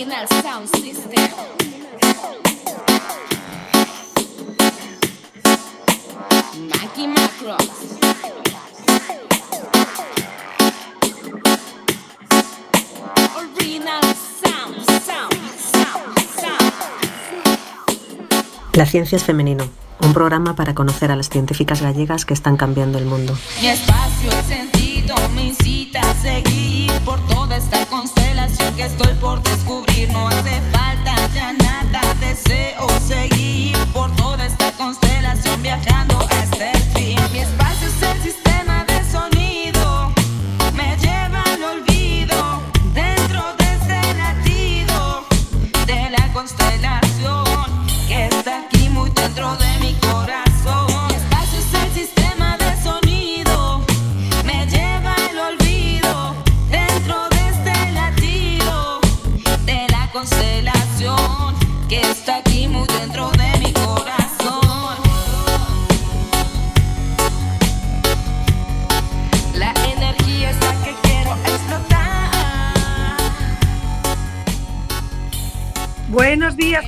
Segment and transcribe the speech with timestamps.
[0.00, 1.10] Original Sound System.
[6.70, 7.68] Mackie Macros.
[13.36, 14.00] Original
[14.40, 14.74] Sound,
[15.04, 16.72] Sound, Sound, Sound.
[18.72, 19.68] La ciencia es femenino,
[20.00, 23.36] un programa para conocer a las científicas gallegas que están cambiando el mundo.
[23.60, 27.84] Mi espacio, el sentido me incita a seguir por toda esta
[28.48, 30.10] que estoy por descubrir.
[30.12, 37.18] No hace falta ya nada, deseo seguir por toda esta constelación viajando hasta el fin.
[37.32, 38.59] Mi espacio es el sistema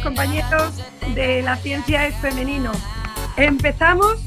[0.02, 0.82] compañeros
[1.14, 2.72] de La Ciencia es Femenino.
[3.36, 4.20] Empezamos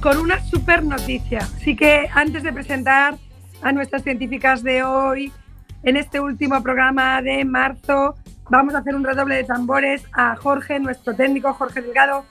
[0.00, 1.40] con una super noticia.
[1.40, 3.16] Así que antes de presentar
[3.62, 5.32] a nuestras científicas de hoy,
[5.82, 8.14] en este último programa de marzo,
[8.48, 12.24] vamos a hacer un redoble de tambores a Jorge, nuestro técnico Jorge Delgado,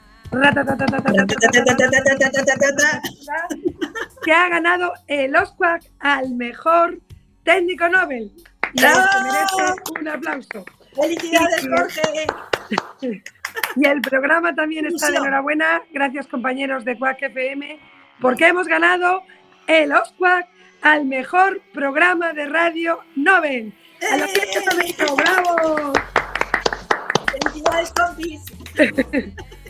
[4.23, 6.99] que ha ganado el Oscar al mejor
[7.43, 8.31] técnico Nobel.
[8.73, 10.65] Y se merece un aplauso.
[10.95, 11.67] ¡Felicidades.
[11.67, 12.27] Jorge!
[13.75, 15.81] Y el programa también está de enhorabuena.
[15.91, 17.79] Gracias, compañeros de Quack FM,
[18.19, 19.23] porque hemos ganado
[19.67, 20.47] el Oscar
[20.81, 23.73] al mejor programa de radio Nobel.
[24.11, 25.93] A la fiesta femenino, ¡Bravo!
[27.31, 28.41] ¡Felicidades, compis!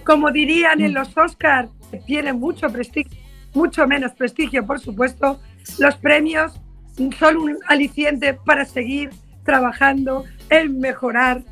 [0.05, 1.69] Como dirían en los Oscars,
[2.05, 3.17] tienen mucho prestigio,
[3.53, 5.39] mucho menos prestigio, por supuesto,
[5.79, 6.59] los premios
[7.17, 9.09] son un aliciente para seguir
[9.43, 11.43] trabajando en mejorar.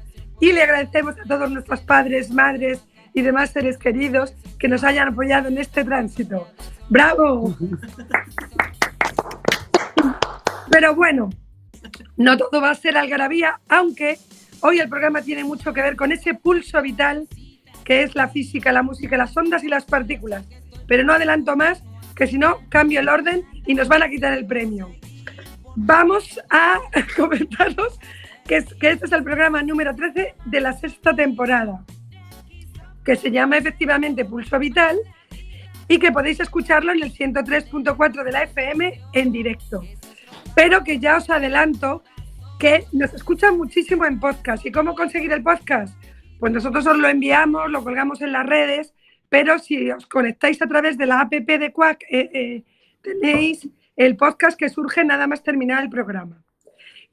[0.44, 2.84] Y le agradecemos a todos nuestros padres, madres
[3.14, 6.50] y demás seres queridos que nos hayan apoyado en este tránsito.
[6.90, 7.56] ¡Bravo!
[10.70, 11.30] Pero bueno,
[12.18, 14.18] no todo va a ser algarabía, aunque
[14.60, 17.26] hoy el programa tiene mucho que ver con ese pulso vital
[17.86, 20.44] que es la física, la música, las ondas y las partículas.
[20.88, 21.82] Pero no adelanto más,
[22.18, 24.94] que si no, cambio el orden y nos van a quitar el premio.
[25.78, 26.82] Vamos a
[27.16, 27.98] comentaros
[28.46, 31.84] que, es- que este es el programa número 13 de la sexta temporada,
[33.04, 34.98] que se llama efectivamente Pulso Vital
[35.88, 39.82] y que podéis escucharlo en el 103.4 de la FM en directo.
[40.56, 42.04] Pero que ya os adelanto
[42.60, 44.66] que nos escuchan muchísimo en podcast.
[44.66, 45.98] ¿Y cómo conseguir el podcast?
[46.40, 48.94] Pues nosotros os lo enviamos, lo colgamos en las redes,
[49.30, 52.64] pero si os conectáis a través de la app de Quack, eh, eh,
[53.02, 56.42] tenéis el podcast que surge nada más terminar el programa.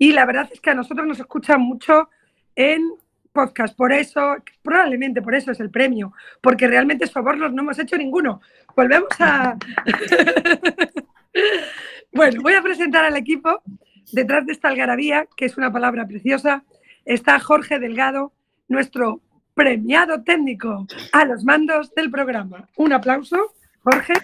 [0.01, 2.09] Y la verdad es que a nosotros nos escuchan mucho
[2.57, 2.91] en
[3.35, 7.99] podcast, por eso, probablemente por eso es el premio, porque realmente sobornos no hemos hecho
[7.99, 8.41] ninguno.
[8.75, 9.59] Volvemos a...
[12.13, 13.63] bueno, voy a presentar al equipo.
[14.11, 16.65] Detrás de esta algarabía, que es una palabra preciosa,
[17.05, 18.33] está Jorge Delgado,
[18.69, 19.21] nuestro
[19.53, 22.67] premiado técnico a los mandos del programa.
[22.77, 24.15] Un aplauso, Jorge.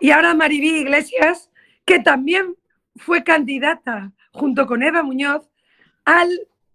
[0.00, 1.50] Y ahora Maribí Iglesias,
[1.84, 2.54] que también
[2.98, 5.48] fue candidata junto con Eva Muñoz
[6.04, 6.28] al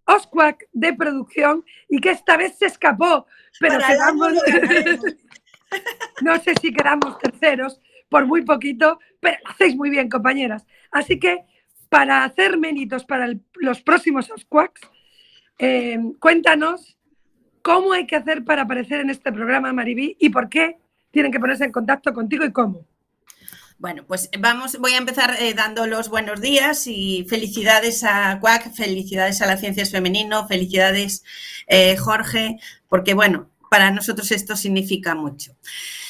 [0.06, 3.26] OSCUAC de producción y que esta vez se escapó,
[3.60, 4.34] pero Para quedamos,
[6.22, 7.80] no sé si quedamos terceros
[8.10, 10.66] por muy poquito, pero lo hacéis muy bien, compañeras.
[10.92, 11.46] Así que
[11.90, 14.82] para hacer méritos para el- los próximos OSCUACs,
[15.60, 16.98] eh, cuéntanos
[17.62, 20.78] cómo hay que hacer para aparecer en este programa, Maribí, y por qué
[21.12, 22.86] tienen que ponerse en contacto contigo y cómo.
[23.80, 28.74] Bueno, pues vamos, voy a empezar eh, dando los buenos días y felicidades a CUAC,
[28.74, 31.24] felicidades a la Ciencias Femenino, felicidades
[31.68, 35.56] eh, Jorge, porque bueno, para nosotros esto significa mucho.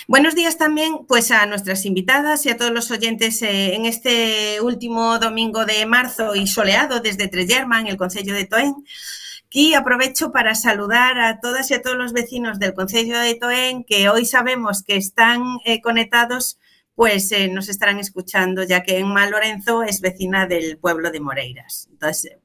[0.08, 4.60] Buenos días también pues a nuestras invitadas y a todos los oyentes eh, en este
[4.60, 8.76] último domingo de marzo y soleado desde Trellerma, en el Concello de Toén.
[9.50, 13.86] Y aprovecho para saludar a todas y a todos los vecinos del Concello de Toén
[13.86, 16.60] que hoy sabemos que están eh, conectados
[16.96, 21.88] pues eh, nos estarán escuchando, ya que Emma Lorenzo es vecina del pueblo de Moreiras.
[21.92, 22.40] Entonces, eh,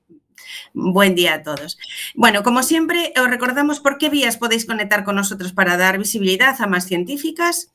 [0.72, 1.78] buen día a todos.
[2.14, 6.56] Bueno, como siempre, os recordamos por qué vías podéis conectar con nosotros para dar visibilidad
[6.60, 7.72] a más científicas.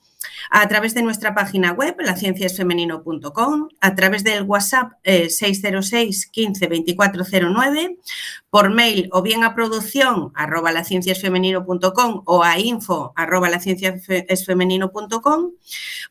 [0.50, 7.98] A través de nuestra página web, lacienciasfemenino.com, a través del WhatsApp 606 15 2409,
[8.50, 15.52] por mail o bien a producción arroba lacienciasfemenino.com o a info arroba lacienciasfemenino.com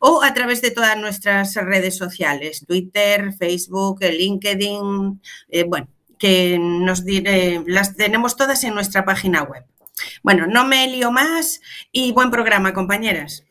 [0.01, 5.89] o a través de todas nuestras redes sociales, Twitter, Facebook, LinkedIn, eh, bueno,
[6.19, 9.65] que nos diré, las tenemos todas en nuestra página web.
[10.23, 11.61] Bueno, no me lío más
[11.91, 13.45] y buen programa, compañeras.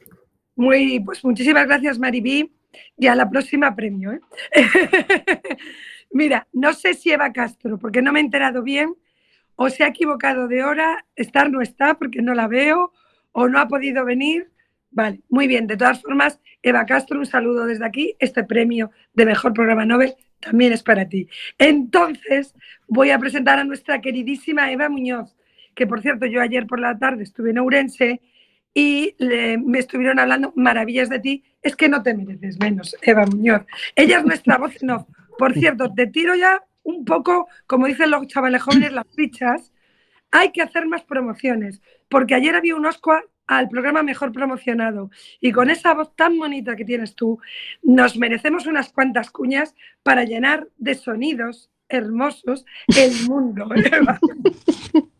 [0.56, 2.51] Muy, pues muchísimas gracias, Maribí.
[2.98, 4.13] Y a la próxima premio.
[4.13, 4.19] ¿eh?
[6.12, 8.95] Mira, no sé si Eva Castro, porque no me he enterado bien,
[9.56, 12.94] o se ha equivocado de hora, estar no está porque no la veo,
[13.31, 14.50] o no ha podido venir.
[14.92, 15.68] Vale, muy bien.
[15.68, 18.15] De todas formas, Eva Castro, un saludo desde aquí.
[18.19, 21.27] Este premio de Mejor Programa Nobel también es para ti.
[21.57, 22.54] Entonces,
[22.88, 25.36] voy a presentar a nuestra queridísima Eva Muñoz,
[25.75, 28.21] que por cierto, yo ayer por la tarde estuve en Ourense
[28.73, 31.44] y me estuvieron hablando maravillas de ti.
[31.62, 33.65] Es que no te mereces menos, Eva Muñoz.
[33.95, 35.07] Ella es nuestra voz no.
[35.38, 39.71] Por cierto, te tiro ya un poco, como dicen los chavales jóvenes, las fichas.
[40.31, 45.51] Hay que hacer más promociones, porque ayer había un Oscar al programa mejor promocionado y
[45.51, 47.38] con esa voz tan bonita que tienes tú,
[47.83, 52.65] nos merecemos unas cuantas cuñas para llenar de sonidos hermosos
[52.95, 53.68] el mundo.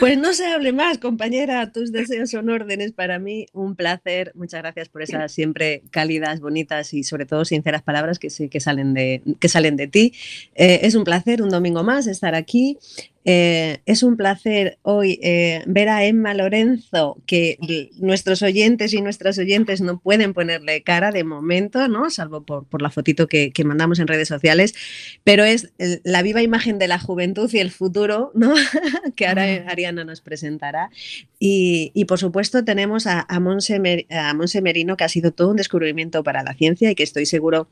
[0.00, 1.70] Pues no se hable más, compañera.
[1.72, 3.46] Tus deseos son órdenes para mí.
[3.52, 4.32] Un placer.
[4.34, 8.94] Muchas gracias por esas siempre cálidas, bonitas y sobre todo sinceras palabras que que salen
[8.94, 10.12] de, que salen de ti.
[10.54, 12.78] Eh, es un placer un domingo más estar aquí.
[13.24, 17.58] Eh, es un placer hoy eh, ver a Emma Lorenzo, que
[17.98, 22.10] nuestros oyentes y nuestras oyentes no pueden ponerle cara de momento, ¿no?
[22.10, 24.74] salvo por, la fotito que, mandamos en redes sociales,
[25.22, 25.72] pero es
[26.02, 28.54] la viva imagen de la juventud y el futuro ¿no?
[29.16, 29.70] que ahora ah.
[29.70, 30.90] Ariana nos presentará.
[31.38, 36.42] Y, por supuesto tenemos a, a Monse Merino, que ha sido todo un descubrimiento para
[36.42, 37.68] la ciencia y que estoy seguro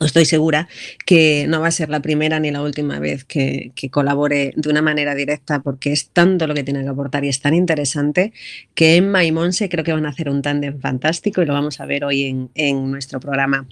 [0.00, 0.68] Estoy segura
[1.04, 4.80] que no va a ser la primera ni la última vez que, colabore de una
[4.80, 8.32] manera directa porque es tanto lo que tiene que aportar y es tan interesante
[8.74, 11.78] que Emma y Monse creo que van a hacer un tándem fantástico y lo vamos
[11.80, 13.66] a ver hoy en, nuestro programa.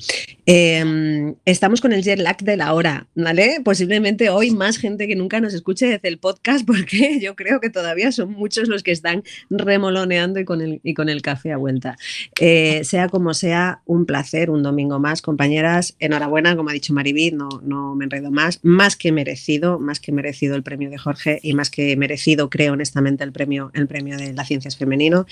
[0.46, 3.60] Em, estamos con el jet lag de la hora, ¿vale?
[3.64, 7.70] Posiblemente hoy más gente que nunca nos escuche desde el podcast porque yo creo que
[7.70, 11.56] todavía son muchos los que están remoloneando y con el, y con el café a
[11.56, 11.96] vuelta.
[12.38, 17.30] Eh, sea como sea, un placer, un domingo más, compañeras enhorabuena, como ha dicho Maribí,
[17.30, 21.38] no, no me enredo más, más que merecido, más que merecido el premio de Jorge
[21.42, 25.26] y más que merecido, creo honestamente, el premio, el premio de las ciencias femenino.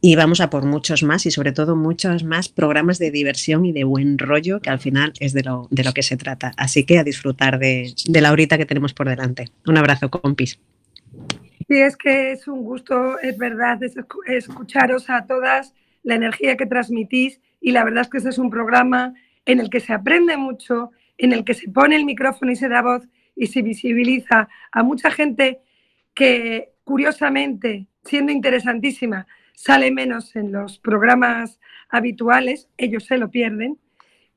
[0.00, 3.72] Y vamos a por muchos más y sobre todo muchos más programas de diversión y
[3.72, 6.52] de buen rollo, que al final es de lo, de lo que se trata.
[6.56, 9.48] Así que a disfrutar de, la horita que tenemos por delante.
[9.66, 10.58] Un abrazo, compis.
[11.68, 13.78] Sí, es que es un gusto, es verdad,
[14.26, 18.50] escucharos a todas, la energía que transmitís y la verdad es que este es un
[18.50, 19.14] programa
[19.46, 22.68] en el que se aprende mucho, en el que se pone el micrófono y se
[22.68, 25.60] da voz y se visibiliza a mucha gente
[26.14, 33.78] que curiosamente, siendo interesantísima, sale menos en los programas habituales, ellos se lo pierden,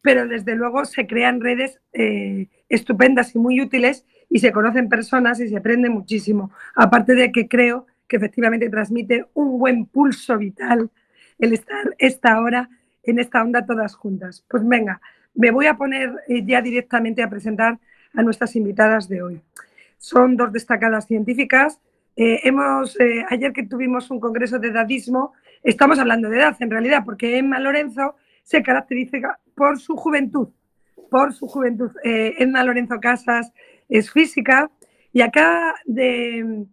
[0.02, 5.40] pero desde luego se crean redes eh, estupendas y muy útiles y se conocen personas
[5.40, 6.52] y se aprende muchísimo.
[6.75, 10.92] Aparte de que creo que efectivamente transmite un buen pulso vital
[11.40, 12.69] el estar esta hora
[13.06, 14.44] en esta onda todas juntas.
[14.50, 15.02] Pues venga,
[15.36, 17.78] me voy a poner eh, ya directamente a presentar
[18.13, 19.42] a nuestras invitadas de hoy.
[19.97, 21.81] Son dos destacadas científicas.
[22.16, 25.33] Eh, hemos, eh, ayer que tuvimos un congreso de edadismo,
[25.64, 30.50] estamos hablando de edad en realidad, porque Emma Lorenzo se caracteriza por su juventud,
[31.09, 31.92] por su juventud.
[32.04, 33.52] Emma Lorenzo Casas
[33.90, 34.69] es física
[35.12, 35.21] y
[35.85, 36.66] de,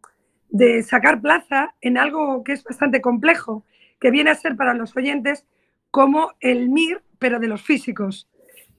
[0.50, 3.64] de sacar plaza en algo que es bastante complejo,
[4.00, 5.46] que viene a ser para los oyentes
[5.92, 8.28] como el MIR, pero de los físicos,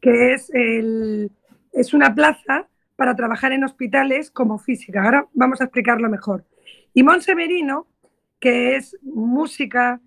[0.01, 0.51] que es,
[1.71, 2.67] es una plaza
[2.97, 5.03] para trabajar en hospitales como física.
[5.03, 6.43] Ahora vamos a explicarlo mejor.
[6.93, 7.87] Y Monseverino,
[8.39, 10.01] que es música,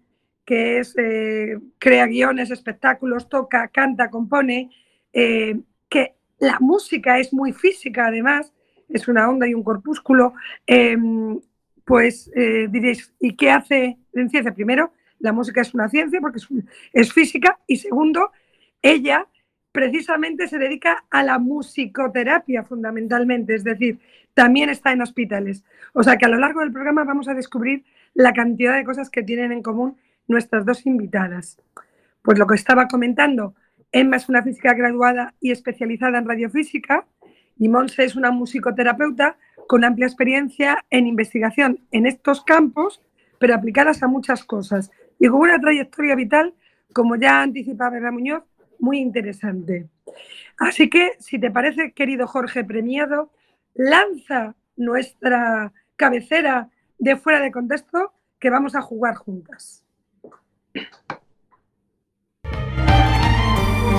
[0.45, 4.71] que es, eh, crea guiones, espectáculos, toca, canta, compone,
[5.13, 8.53] eh, que la música es muy física además,
[8.89, 10.35] es una onda y un corpúsculo,
[10.67, 11.41] em,
[11.85, 14.53] pues eh, diréis, ¿y qué hace en ciencia?
[14.55, 16.41] Primero, la música es una ciencia porque
[16.93, 18.31] es, física y segundo,
[18.83, 19.27] ella
[19.73, 23.99] precisamente se dedica a la musicoterapia fundamentalmente, es decir,
[24.35, 25.65] también está en hospitales.
[25.93, 29.11] O sea que a lo largo del programa vamos a descubrir la cantidad de cosas
[29.11, 29.97] que tienen en común
[30.29, 31.59] nuestras dos invitadas.
[32.23, 33.55] Pues lo que estaba comentando,
[33.93, 37.07] Emma es una física graduada y especializada en radiofísica
[37.59, 39.37] y Monse es una musicoterapeuta
[39.69, 43.03] con amplia experiencia en investigación en estos campos,
[43.39, 46.55] pero aplicadas a muchas cosas y con una trayectoria vital
[46.93, 48.43] como ya anticipaba Eva Muñoz,
[48.79, 49.87] muy interesante.
[50.59, 53.31] Así que, si te parece, querido Jorge Premiado,
[53.75, 59.85] lanza nuestra cabecera de fuera de contexto que vamos a jugar juntas.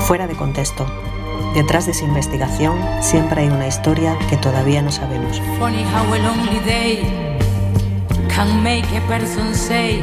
[0.08, 0.86] Fuera de contexto.
[1.54, 5.40] Detrás de esa investigación siempre hay una historia que todavía no sabemos.
[5.60, 7.02] Funny how a lonely day
[8.30, 10.02] can make a person say,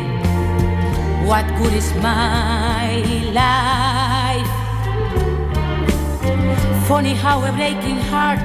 [1.24, 3.00] What good is my
[3.32, 4.50] life?
[6.86, 8.44] Funny how a breaking heart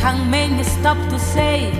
[0.00, 1.70] can make me stop to say,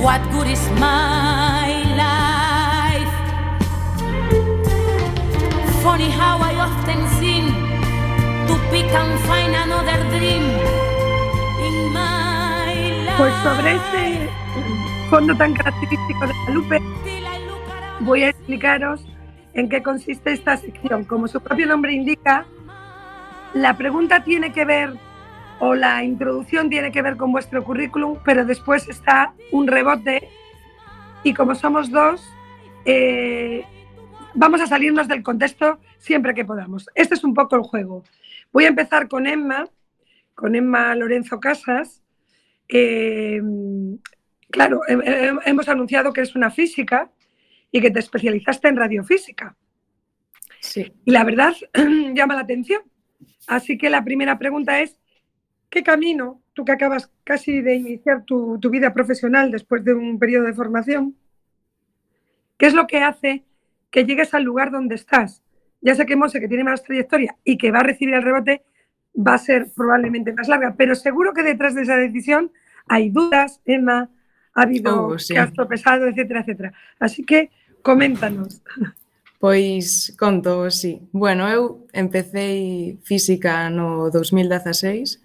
[0.00, 1.68] What good is my
[2.00, 3.14] life?
[5.84, 7.52] Funny how I often seem
[8.48, 10.44] to pick and find another dream
[11.60, 12.72] in my
[13.04, 13.18] life.
[13.18, 14.30] Pues sobre ese
[15.10, 16.80] fondo tan característico de Lupe,
[18.00, 19.06] voy a explicaros
[19.54, 21.04] en qué consiste esta sección.
[21.04, 22.46] Como su propio nombre indica,
[23.54, 24.92] la pregunta tiene que ver
[25.60, 30.28] o la introducción tiene que ver con vuestro currículum, pero después está un rebote
[31.22, 32.28] y como somos dos,
[32.84, 33.64] eh,
[34.34, 36.88] vamos a salirnos del contexto siempre que podamos.
[36.94, 38.02] Este es un poco el juego.
[38.52, 39.66] Voy a empezar con Emma,
[40.34, 42.02] con Emma Lorenzo Casas.
[42.68, 43.40] Eh,
[44.50, 47.08] claro, he- he- hemos anunciado que es una física
[47.74, 49.56] y que te especializaste en radiofísica.
[50.60, 50.92] Sí.
[51.04, 51.54] Y la verdad
[52.14, 52.82] llama la atención.
[53.48, 54.96] Así que la primera pregunta es,
[55.70, 60.20] ¿qué camino, tú que acabas casi de iniciar tu, tu vida profesional después de un
[60.20, 61.16] periodo de formación,
[62.58, 63.42] qué es lo que hace
[63.90, 65.42] que llegues al lugar donde estás?
[65.80, 68.62] Ya sé que Monse, que tiene más trayectoria y que va a recibir el rebote,
[69.16, 72.52] va a ser probablemente más larga, pero seguro que detrás de esa decisión
[72.86, 74.10] hay dudas, Emma,
[74.54, 75.34] ha habido Oh, sí.
[75.34, 76.72] que has tropezado, etcétera, etcétera.
[77.00, 77.50] Así que
[77.84, 78.62] Coméntanos.
[79.38, 81.04] Pois conto, sí.
[81.12, 85.20] Bueno, eu empecé física no 2016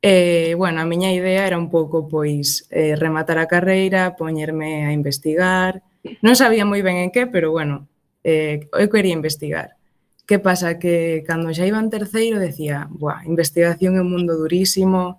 [0.00, 4.94] e, bueno, a miña idea era un pouco, pois, eh, rematar a carreira, poñerme a
[4.94, 5.82] investigar.
[6.22, 7.90] Non sabía moi ben en que, pero, bueno,
[8.22, 9.74] eh, eu quería investigar.
[10.22, 10.78] Que pasa?
[10.78, 15.18] Que cando xa iba en terceiro decía, buah, investigación é un mundo durísimo,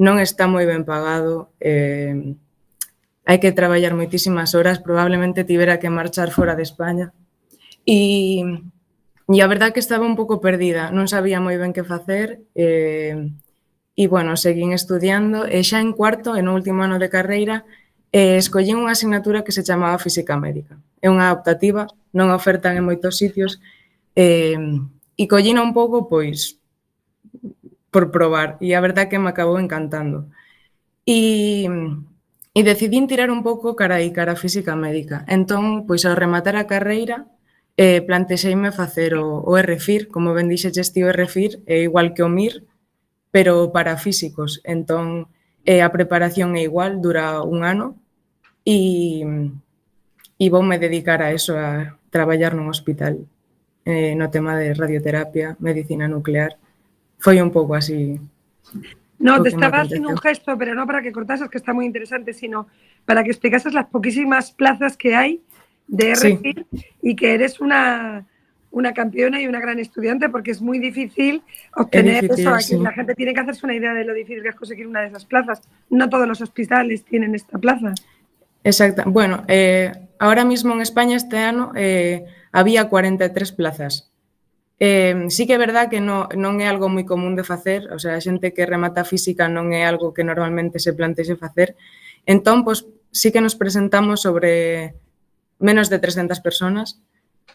[0.00, 2.40] non está moi ben pagado, eh,
[3.26, 7.10] hai que traballar moitísimas horas, probablemente tivera que marchar fora de España.
[7.82, 8.40] E,
[9.26, 13.18] e a verdad que estaba un pouco perdida, non sabía moi ben que facer, eh,
[13.98, 17.66] e bueno, seguín estudiando, eh, e xa en cuarto, en último ano de carreira,
[18.14, 20.78] eh, escollín unha asignatura que se chamaba Física Médica.
[21.02, 23.58] É unha optativa, non ofertan en moitos sitios,
[24.14, 24.54] eh,
[25.18, 26.62] e collina un pouco, pois,
[27.90, 30.30] por probar, e a verdad que me acabou encantando.
[31.02, 31.66] E,
[32.56, 35.28] E decidín tirar un pouco cara aí, cara a física médica.
[35.28, 37.28] Entón, pois ao rematar a carreira,
[37.76, 42.24] eh, plantexeime facer o, o RFIR, como ben dixeches ti o RFIR, é igual que
[42.24, 42.64] o MIR,
[43.28, 44.64] pero para físicos.
[44.64, 45.28] Entón,
[45.68, 48.00] eh, a preparación é igual, dura un ano,
[48.64, 49.20] e,
[50.40, 53.20] e voume dedicar a eso, a traballar nun hospital,
[53.84, 56.56] eh, no tema de radioterapia, medicina nuclear.
[57.20, 58.16] Foi un pouco así
[59.18, 62.32] No, te estaba haciendo un gesto, pero no para que cortases, que está muy interesante,
[62.32, 62.66] sino
[63.04, 65.40] para que explicases las poquísimas plazas que hay
[65.86, 66.34] de Sí.
[66.34, 66.66] RFIR
[67.02, 68.26] y que eres una,
[68.70, 71.42] una campeona y una gran estudiante, porque es muy difícil
[71.74, 72.54] obtener difícil, eso.
[72.54, 72.78] Aquí sí.
[72.78, 75.08] La gente tiene que hacerse una idea de lo difícil que es conseguir una de
[75.08, 75.62] esas plazas.
[75.88, 77.94] No todos los hospitales tienen esta plaza.
[78.64, 79.04] Exacto.
[79.06, 84.10] Bueno, eh, ahora mismo en España este ano eh, había 43 plazas.
[84.78, 87.98] Eh, sí que é verdad que no, non é algo moi común de facer, o
[87.98, 91.80] sea, a xente que remata física non é algo que normalmente se plantexe facer.
[92.28, 94.92] Entón, pois, sí que nos presentamos sobre
[95.58, 97.00] menos de 300 personas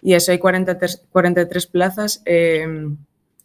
[0.01, 2.66] e eso hai 43, 43 plazas eh,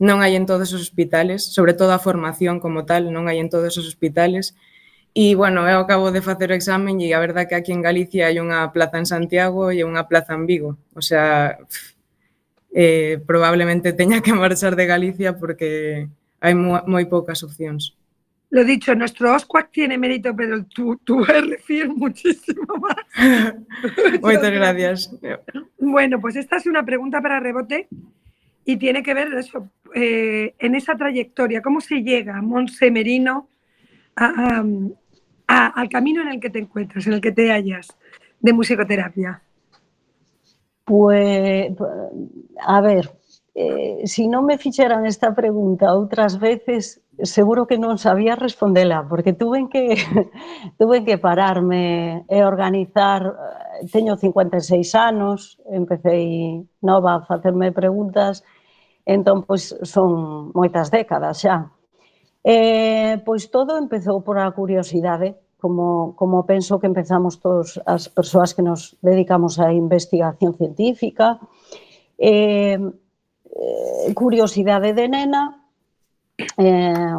[0.01, 3.53] non hai en todos os hospitales, sobre todo a formación como tal, non hai en
[3.53, 4.57] todos os hospitales.
[5.17, 8.29] E, bueno, eu acabo de facer o examen e a verdad que aquí en Galicia
[8.29, 10.77] hai unha plaza en Santiago e unha plaza en Vigo.
[10.93, 11.96] O sea, pff,
[12.77, 16.09] eh, probablemente teña que marchar de Galicia porque
[16.45, 17.97] hai moi, moi poucas opcións.
[18.53, 23.03] Lo dicho, nuestro OSCUAC tiene mérito, pero tu, tu RFIR muchísimo más.
[24.23, 25.11] Moitas gracias.
[25.81, 27.89] Bueno, pues esta es una pregunta para rebote
[28.65, 33.49] y tiene que ver eso, eh, en esa trayectoria, ¿cómo se llega, Monse Merino,
[34.15, 34.65] a- a-
[35.49, 37.89] a- al camino en el que te encuentras, en el que te hallas
[38.41, 39.43] de musicoterapia?
[40.87, 41.73] Pues,
[42.65, 43.11] a ver,
[43.57, 47.03] eh, si non me fixeran esta pregunta outras veces,
[47.37, 49.85] seguro que non sabía respondela, porque tuve que
[50.81, 53.23] tuve que pararme e organizar.
[53.95, 56.17] Teño 56 anos, empecé
[56.91, 58.47] nova a facerme preguntas,
[59.15, 60.11] entón, pois, son
[60.55, 61.57] moitas décadas xa.
[62.47, 65.46] Eh, pois todo empezou por a curiosidade, ¿eh?
[65.59, 71.41] como, como penso que empezamos todos as persoas que nos dedicamos á investigación científica,
[72.19, 75.65] eh, eh, curiosidade de nena,
[76.61, 77.17] eh,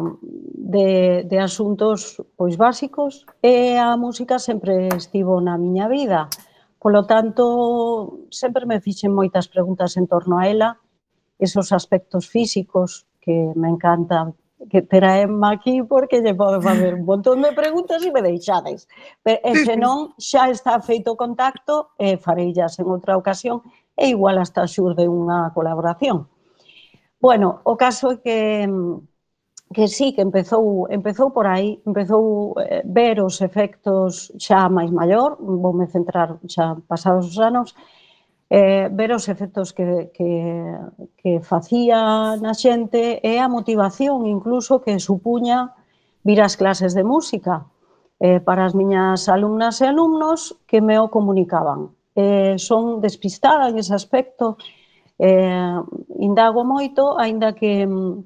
[0.54, 6.30] de, de asuntos pois básicos, e a música sempre estivo na miña vida.
[6.78, 10.78] Polo tanto, sempre me fixen moitas preguntas en torno a ela,
[11.38, 14.38] esos aspectos físicos que me encantan
[14.70, 18.90] que traenme aquí porque lle pode facer un montón de preguntas e me deixades.
[19.22, 23.62] Pero, e senón, xa está feito o contacto, e farellas en outra ocasión,
[23.94, 26.26] e igual hasta xurde unha colaboración.
[27.22, 28.40] Bueno, o caso é que
[29.74, 35.36] que sí, que empezou, empezou por aí, empezou eh, ver os efectos xa máis maior,
[35.38, 37.76] voume centrar xa pasados os anos,
[38.50, 40.30] eh, ver os efectos que, que,
[41.20, 45.76] que facía na xente e a motivación incluso que supuña
[46.24, 47.68] vir ás clases de música
[48.20, 51.92] eh, para as miñas alumnas e alumnos que me o comunicaban.
[52.16, 54.56] Eh, son despistada en ese aspecto,
[55.20, 55.76] eh,
[56.18, 58.24] indago moito, aínda que mm,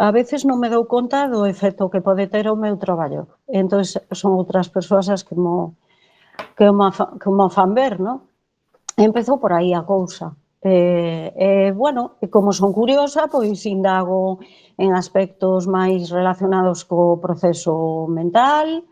[0.00, 3.28] a veces non me dou conta do efecto que pode ter o meu traballo.
[3.44, 5.76] Entón, son outras persoas as que mo,
[6.56, 6.88] que mo,
[7.20, 8.29] que mo fan ver, non?
[9.00, 10.36] Empezou por aí a cousa.
[10.62, 14.44] E, eh, eh, bueno, como son curiosa, pois indago
[14.76, 18.84] en aspectos máis relacionados co proceso mental,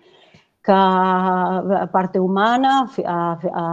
[0.65, 3.65] ca parte humana, a, a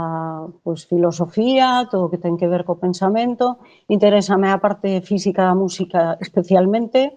[0.64, 3.64] pois, filosofía, todo o que ten que ver co pensamento.
[3.88, 7.16] Interésame a parte física da música especialmente.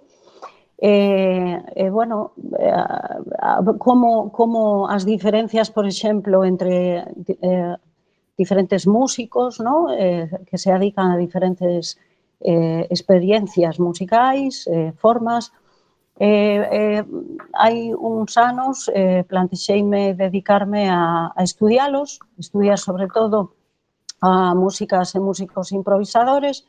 [0.79, 7.03] Eh, e, eh, eh, bueno, eh, como, como as diferencias, por exemplo, entre
[7.43, 7.75] eh,
[8.39, 9.93] diferentes músicos ¿no?
[9.93, 11.99] eh, que se dedican a diferentes
[12.41, 15.53] eh, experiencias musicais, eh, formas.
[16.21, 17.05] Eh, eh,
[17.55, 23.55] hai uns anos eh, plantexeime dedicarme a, a estudialos, estudiar sobre todo
[24.21, 26.67] a músicas e músicos improvisadores,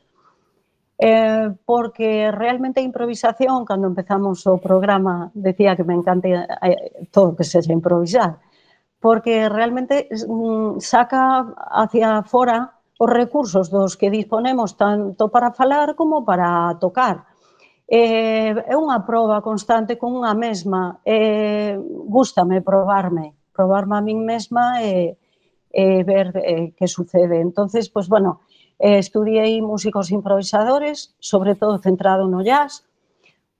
[1.00, 6.28] eh, porque realmente a improvisación, cando empezamos o programa, decía que me encanta
[6.62, 8.38] eh, todo que sexa improvisar,
[9.00, 16.26] porque realmente mm, saca hacia fora os recursos dos que disponemos tanto para falar como
[16.28, 17.32] para tocar.
[17.88, 21.00] Eh, é unha proba constante con unha mesma.
[21.08, 25.16] Eh, gústame probarme, probarme a min mesma e,
[25.72, 27.40] e ver eh, que sucede.
[27.40, 28.44] Entonces, pues bueno,
[28.78, 32.84] eh, estudiei músicos improvisadores, sobre todo centrado no jazz,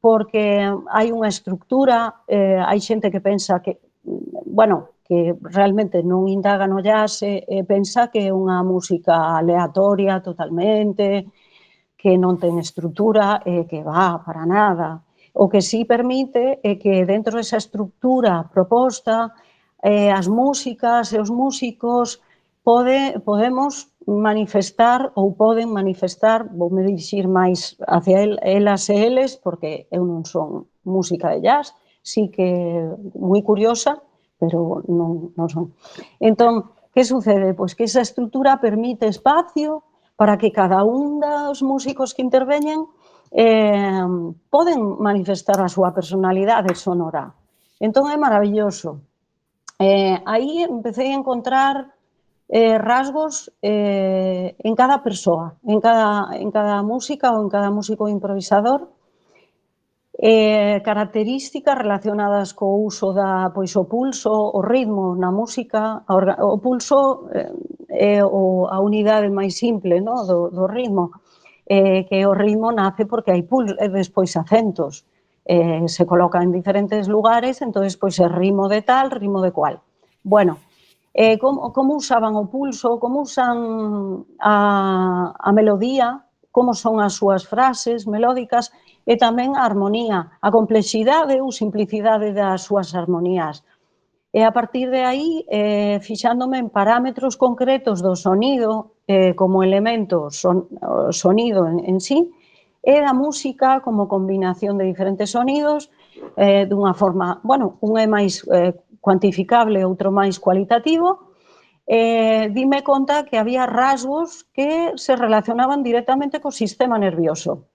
[0.04, 6.30] porque hai unha estructura, eh, hai xente que pensa que, mm, bueno, que realmente non
[6.30, 11.26] indaga no jazz e, e pensa que é unha música aleatoria totalmente,
[11.98, 15.02] que non ten estrutura e que va para nada.
[15.34, 19.34] O que sí permite é que dentro desa estrutura proposta
[19.82, 22.22] eh, as músicas e os músicos
[22.62, 29.42] pode, podemos manifestar ou poden manifestar, vou me dirixir máis hacia el, elas e eles,
[29.42, 31.74] porque eu non son música de jazz,
[32.06, 32.86] sí que
[33.18, 34.06] moi curiosa,
[34.40, 35.76] pero non, non son.
[36.24, 37.54] Entón, que sucede?
[37.54, 39.84] Pois que esa estrutura permite espacio
[40.16, 42.88] para que cada un dos músicos que interveñen
[43.32, 44.08] eh,
[44.50, 47.36] poden manifestar a súa personalidade sonora.
[47.80, 49.00] Entón é maravilloso.
[49.80, 51.96] Eh, aí empecé a encontrar
[52.50, 58.10] eh, rasgos eh, en cada persoa, en cada, en cada música ou en cada músico
[58.10, 58.90] improvisador,
[60.22, 66.04] eh, características relacionadas co uso da pois o pulso, o ritmo na música,
[66.44, 67.48] o pulso eh,
[67.88, 70.28] é o, a unidade máis simple no?
[70.28, 71.16] do, do ritmo,
[71.64, 75.08] eh, que o ritmo nace porque hai pulso, e despois acentos,
[75.48, 79.80] eh, se coloca en diferentes lugares, entonces pois é ritmo de tal, ritmo de cual.
[80.20, 80.60] Bueno,
[81.16, 87.48] eh, como, como usaban o pulso, como usan a, a melodía, como son as súas
[87.48, 88.76] frases melódicas
[89.10, 93.66] e tamén a armonía, a complexidade ou simplicidade das súas armonías.
[94.30, 100.30] E a partir de aí, eh, fixándome en parámetros concretos do sonido eh, como elemento
[100.30, 100.70] son,
[101.10, 102.30] sonido en, en sí,
[102.86, 105.90] e da música como combinación de diferentes sonidos
[106.38, 111.34] eh, dunha forma, bueno, un é máis eh, cuantificable, outro máis cualitativo,
[111.90, 117.66] eh, dime conta que había rasgos que se relacionaban directamente co sistema nervioso.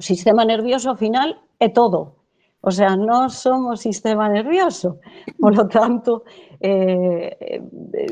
[0.00, 1.28] O sistema nervioso, ao final,
[1.60, 2.00] é todo.
[2.64, 4.96] O sea, non somos sistema nervioso.
[5.36, 6.24] Por lo tanto,
[6.56, 7.60] eh,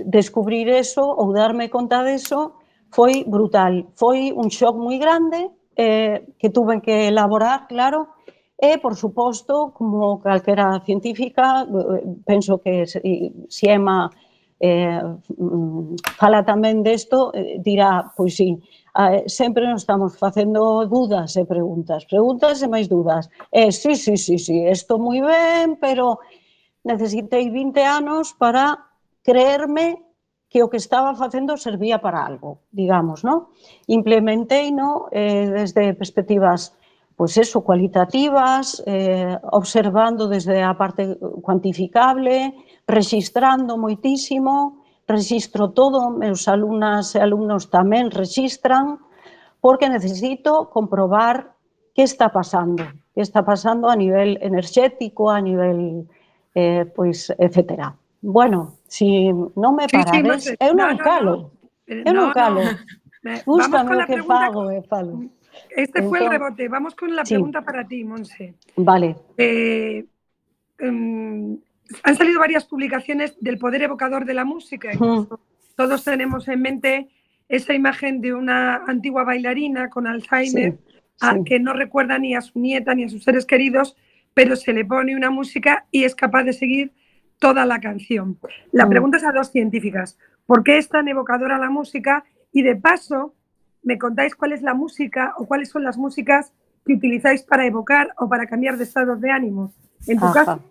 [0.05, 2.61] descubrir eso ou darme conta deso
[2.92, 3.88] foi brutal.
[3.96, 5.48] Foi un shock moi grande
[5.81, 8.20] eh, que tuve que elaborar, claro,
[8.61, 11.64] E, por suposto, como calquera científica,
[12.27, 14.11] penso que si Ema
[14.59, 14.98] eh,
[15.38, 18.59] mm, fala tamén desto, eh, dirá, pois sí,
[19.01, 23.31] Ah, eh, sempre nos estamos facendo dudas e preguntas, preguntas e máis dudas.
[23.55, 26.19] E sí, sí, sí, sí, isto moi ben, pero
[26.83, 28.91] necesitei 20 anos para
[29.23, 30.03] creerme
[30.51, 33.55] que o que estaba facendo servía para algo, digamos, ¿no?
[33.87, 35.07] Implementei, ¿no?
[35.15, 36.75] Eh, desde perspectivas
[37.15, 42.55] pues eso, cualitativas, eh, observando desde a parte cuantificable,
[42.87, 44.78] registrando moitísimo,
[45.09, 49.01] registro todo, meus alumnas e alumnos tamén registran,
[49.64, 51.57] porque necesito comprobar
[51.97, 52.85] que está pasando,
[53.16, 56.07] que está pasando a nivel enerxético, a nivel,
[56.55, 57.97] eh, pois, etcétera.
[58.21, 61.51] Bueno, si non me parades, sí, sí, eu non no, calo, no,
[61.88, 62.05] no.
[62.05, 62.62] eu non calo.
[62.62, 62.71] No,
[63.25, 63.42] no.
[63.49, 65.27] Gústame o que fago e falo.
[65.75, 66.68] Este fue el rebote.
[66.68, 68.55] Vamos con la pregunta para ti, Monse.
[68.77, 69.16] Vale.
[69.37, 70.05] Eh,
[70.79, 71.59] em,
[72.03, 74.90] han salido varias publicaciones del poder evocador de la música.
[75.77, 77.09] Todos tenemos en mente
[77.48, 80.79] esa imagen de una antigua bailarina con Alzheimer
[81.44, 83.96] que no recuerda ni a su nieta ni a sus seres queridos,
[84.35, 86.92] pero se le pone una música y es capaz de seguir
[87.38, 88.38] toda la canción.
[88.72, 88.90] La mm.
[88.90, 90.18] pregunta es a dos científicas.
[90.46, 92.24] ¿Por qué es tan evocadora la música?
[92.53, 93.35] Y de paso,
[93.83, 96.53] me contáis cuál es la música o cuáles son las músicas
[96.85, 99.72] que utilizáis para evocar o para cambiar de estados de ánimo.
[100.07, 100.62] En tu caso,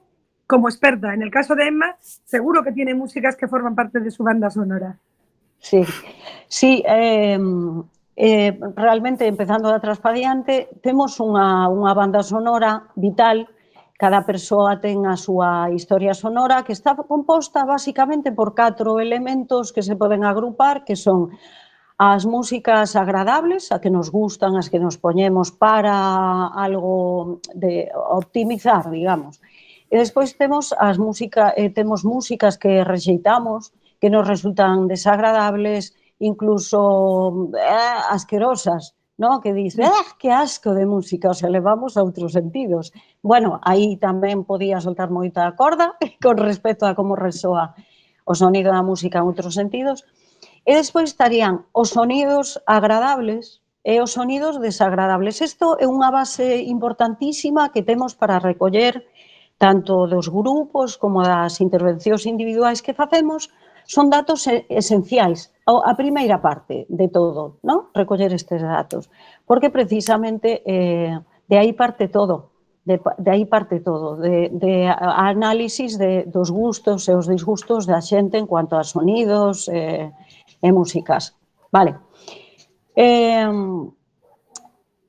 [0.48, 1.14] como experta.
[1.14, 4.50] En el caso de Emma, seguro que tiene músicas que forman parte de su banda
[4.50, 4.98] sonora.
[5.60, 5.84] Sí,
[6.48, 6.84] sí.
[6.88, 7.38] Eh,
[8.16, 13.46] eh, realmente, empezando de atrás para diante, temos unha, unha banda sonora vital
[13.98, 19.82] cada persoa ten a súa historia sonora que está composta basicamente por catro elementos que
[19.82, 21.34] se poden agrupar, que son
[21.98, 28.86] as músicas agradables, a que nos gustan, as que nos poñemos para algo de optimizar,
[28.94, 29.42] digamos.
[29.88, 33.71] E despois temos as música, eh, temos músicas que rexeitamos,
[34.02, 39.39] que nos resultan desagradables, incluso eh, asquerosas, no?
[39.39, 42.91] que dis, eh, que asco de música, o sea, levamos a outros sentidos.
[43.23, 47.71] Bueno, aí tamén podía soltar moita corda con respecto a como resoa
[48.28, 50.04] o sonido da música en outros sentidos.
[50.67, 55.39] E despois estarían os sonidos agradables, e os sonidos desagradables.
[55.39, 59.08] Isto é unha base importantísima que temos para recoller
[59.58, 63.50] tanto dos grupos como das intervencións individuais que facemos,
[63.88, 67.89] son datos esenciais, a primeira parte de todo, non?
[67.96, 69.10] recoller estes datos,
[69.48, 71.15] porque precisamente eh,
[71.48, 72.52] de aí parte todo,
[72.84, 78.04] de, de aí parte todo, de, de análisis de, dos gustos e os disgustos da
[78.04, 80.12] xente en cuanto a sonidos eh,
[80.62, 81.36] e músicas.
[81.72, 81.96] Vale.
[82.96, 83.48] Eh,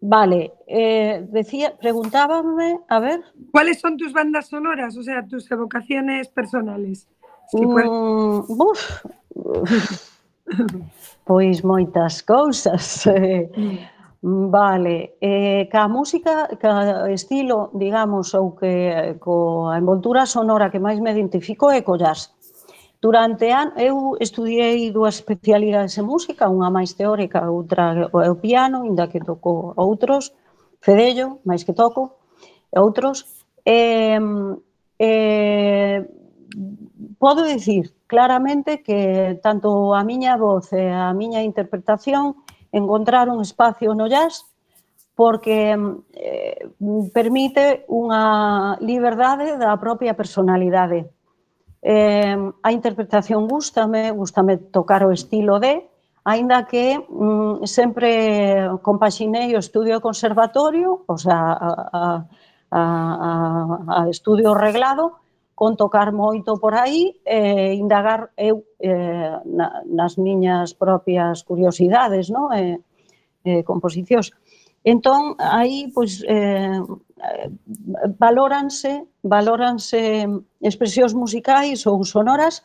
[0.00, 3.20] Vale, eh, decía, preguntábame, a ver.
[3.50, 7.08] ¿Cuáles son tus bandas sonoras, o sea, tus evocaciones personales?
[7.48, 9.02] Si mm, uf.
[11.24, 13.06] pois moitas cousas.
[13.56, 13.78] Mm.
[14.20, 20.98] Vale, eh, ca música, ca estilo, digamos, ou que eh, coa envoltura sonora que máis
[20.98, 22.34] me identifico é co jazz.
[23.00, 28.82] Durante an, eu estudiei dúas especialidades en música, unha máis teórica, outra é o piano,
[28.82, 30.34] inda que toco outros,
[30.82, 32.18] fedello, máis que toco,
[32.74, 33.46] outros.
[33.62, 34.18] E,
[34.98, 35.98] e, eh,
[37.22, 42.34] podo dicir claramente que tanto a miña voz e a miña interpretación
[42.74, 44.42] encontraron espacio no jazz
[45.14, 45.74] porque
[46.18, 46.70] eh,
[47.14, 51.10] permite unha liberdade da propia personalidade.
[51.82, 55.86] Eh, a interpretación gustame, gustame tocar o estilo de,
[56.24, 62.26] aínda que mm, sempre compaxinei o estudio conservatorio, o sea, a,
[62.70, 65.16] a, a, a estudio reglado,
[65.58, 72.30] con tocar moito por aí e eh, indagar eu eh, na, nas miñas propias curiosidades,
[72.30, 72.54] no?
[72.54, 72.78] eh,
[73.42, 74.30] eh, composicións.
[74.84, 77.50] Entón, aí, pois, eh, eh,
[78.18, 80.26] valóranse, valóranse
[80.62, 82.62] expresións musicais ou sonoras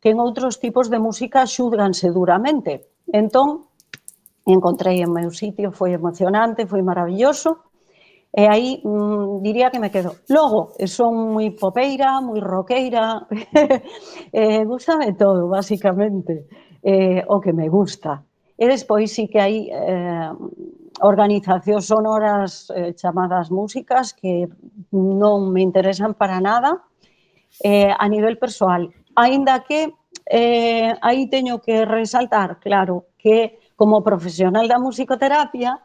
[0.00, 2.86] que en outros tipos de música xudganse duramente.
[3.10, 3.66] Entón,
[4.46, 7.66] encontrei en meu sitio, foi emocionante, foi maravilloso,
[8.30, 10.14] e aí mm, diría que me quedo.
[10.28, 13.26] Logo, son moi popeira, moi roqueira,
[14.32, 16.46] eh, gustame todo, basicamente,
[16.84, 18.22] eh, o que me gusta.
[18.56, 20.30] E despois sí que hai eh,
[21.00, 24.48] organizacións sonoras eh, chamadas músicas que
[24.92, 26.84] non me interesan para nada
[27.60, 28.88] eh, a nivel persoal.
[29.16, 29.92] Ainda que
[30.26, 35.80] eh, aí teño que resaltar, claro, que como profesional da musicoterapia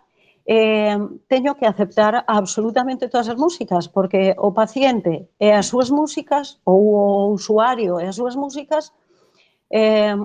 [0.46, 0.98] eh,
[1.28, 6.82] teño que aceptar absolutamente todas as músicas, porque o paciente e as súas músicas, ou
[6.98, 8.92] o usuario e as súas músicas,
[9.70, 10.18] eh,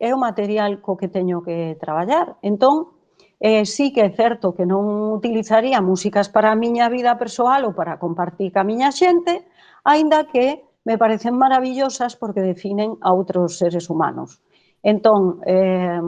[0.00, 2.36] é o material co que teño que traballar.
[2.42, 2.99] Entón,
[3.40, 7.72] eh, sí que é certo que non utilizaría músicas para a miña vida persoal ou
[7.72, 9.48] para compartir ca miña xente,
[9.82, 14.44] aínda que me parecen maravillosas porque definen a outros seres humanos.
[14.84, 16.00] Entón, eh,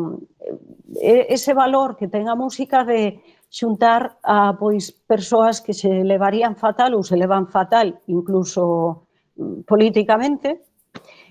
[1.01, 3.21] ese valor que ten a música de
[3.53, 9.05] xuntar a pois persoas que se levarían fatal ou se levan fatal incluso
[9.37, 10.65] mm, políticamente,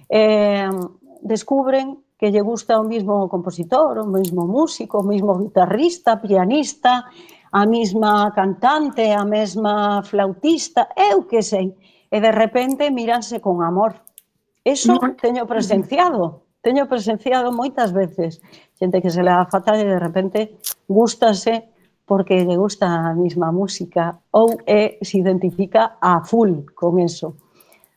[0.10, 0.70] eh,
[1.22, 7.10] descubren que lle gusta o mismo compositor, o mismo músico, o mismo guitarrista, pianista,
[7.52, 11.74] a mesma cantante, a mesma flautista, eu que sei.
[12.14, 14.06] E de repente míranse con amor.
[14.62, 18.38] Eso teño presenciado, teño presenciado moitas veces.
[18.78, 21.74] Xente que se le dá fatal e de repente gústase
[22.06, 27.34] porque lle gusta a mesma música ou é, se identifica a full con eso.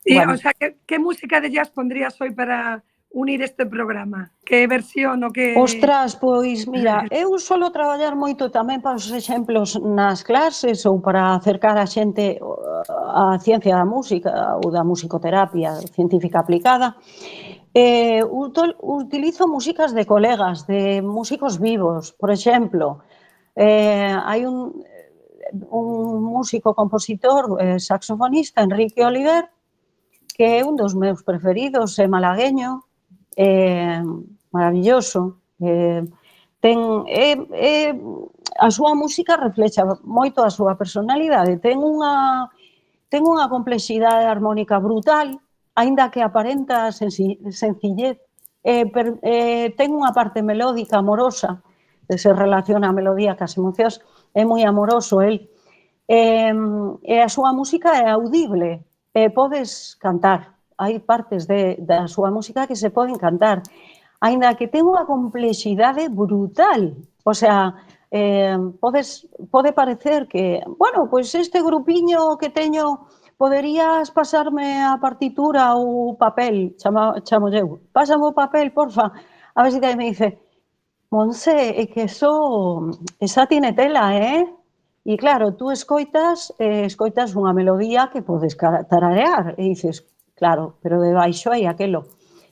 [0.01, 0.33] Sí, bueno.
[0.33, 2.81] o sea, que, que música de jazz pondrías hoy para
[3.15, 4.29] unir este programa?
[4.43, 5.55] Que versión o que...
[5.55, 11.31] Ostras, pois, mira, eu solo traballar moito tamén para os exemplos nas clases ou para
[11.39, 12.35] acercar a xente
[12.91, 16.99] á ciencia da música ou da musicoterapia científica aplicada.
[17.71, 18.19] Eh,
[18.83, 22.99] utilizo músicas de colegas, de músicos vivos, por exemplo.
[23.55, 24.75] Eh, hai un,
[25.71, 29.47] un músico compositor eh, saxofonista, Enrique Oliver,
[30.35, 32.84] que é un dos meus preferidos, é malagueño,
[33.35, 34.01] eh,
[34.51, 35.39] maravilloso.
[35.59, 36.03] Eh,
[36.59, 37.93] ten, é, é,
[38.59, 41.59] a súa música reflexa moito a súa personalidade.
[41.59, 42.47] Ten unha,
[43.11, 45.37] ten unha complexidade harmónica brutal,
[45.75, 48.17] aínda que aparenta sencillez.
[48.65, 51.61] Eh, per, eh, ten unha parte melódica amorosa,
[52.07, 54.01] que se relaciona a melodía cas emocións,
[54.33, 55.51] é moi amoroso el.
[56.09, 56.53] Eh,
[57.05, 58.81] e a súa música é audible,
[59.13, 63.63] e podes cantar, hai partes de, da súa música que se poden cantar,
[64.19, 66.95] aínda que ten unha complexidade brutal.
[67.23, 67.75] O sea,
[68.11, 73.07] eh, podes, pode parecer que, bueno, pois este grupiño que teño
[73.37, 79.11] poderías pasarme a partitura ou papel, chama, chamo eu, pásame o papel, porfa,
[79.55, 80.39] a ver se si me dice,
[81.11, 84.43] Monse, é que eso, esa tiene tela, eh?
[85.05, 90.01] E claro, tú escoitas, eh, escoitas unha melodía que podes tararear e dices,
[90.35, 92.07] claro, pero de baixo hai aquelo.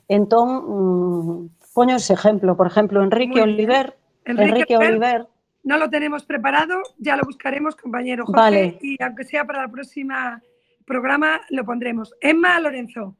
[0.08, 5.28] Entón, mm, poño ese exemplo, por exemplo, Enrique Oliver, Enrique, Enrique Oliver,
[5.64, 8.78] no lo tenemos preparado, ya lo buscaremos, compañero José, vale.
[8.82, 10.42] y aunque sea para la próxima
[10.84, 12.14] programa lo pondremos.
[12.20, 13.16] Emma Lorenzo,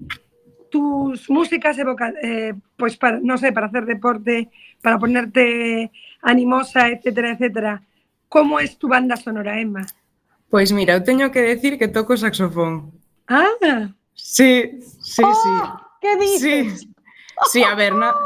[0.70, 4.50] tus músicas evocan, eh, pues para, no sé, para hacer deporte,
[4.83, 7.83] para ponerte animosa, etcétera, etcétera.
[8.29, 9.87] ¿Cómo es tu banda sonora, Emma?
[10.50, 12.92] Pois mira, eu teño que decir que toco saxofón.
[13.27, 13.90] Ah.
[14.26, 15.84] Sí, sí, oh, sí.
[16.00, 16.80] Que dices?
[16.80, 16.94] Sí,
[17.52, 18.16] sí a ver, na,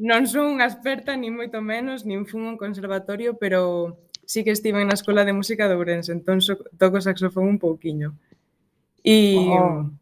[0.00, 4.80] non son unha experta, nin moito menos, nin fun un conservatorio, pero sí que estive
[4.80, 8.16] na Escola de Música de Ourense, entón so, toco saxofón un pouquiño.
[9.04, 9.36] E...
[9.36, 9.92] Oh.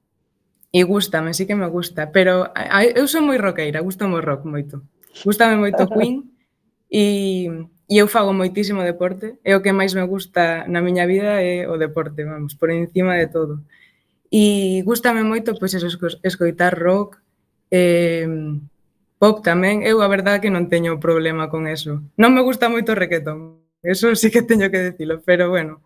[0.71, 4.47] E gustame, sí que me gusta, pero a, eu son moi roqueira, gusto moi rock
[4.47, 4.87] moito.
[5.27, 6.31] Gústame moito Queen
[6.87, 7.51] e,
[7.91, 9.35] e eu fago moitísimo deporte.
[9.43, 13.19] E o que máis me gusta na miña vida é o deporte, vamos, por encima
[13.19, 13.67] de todo.
[14.31, 15.91] E gustame moito pois eso,
[16.23, 17.19] escoitar rock,
[17.75, 18.31] eh,
[19.19, 19.83] pop tamén.
[19.83, 22.01] Eu a verdade que non teño problema con eso.
[22.15, 23.59] Non me gusta moito o reggaeton.
[23.83, 25.83] Eso sí que teño que decirlo, pero bueno.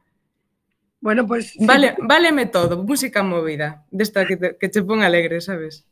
[1.00, 1.52] Bueno, pois...
[1.57, 2.02] Pues, vale, sí.
[2.04, 5.85] Váleme todo, música movida, desta que te, que che pon alegre, sabes?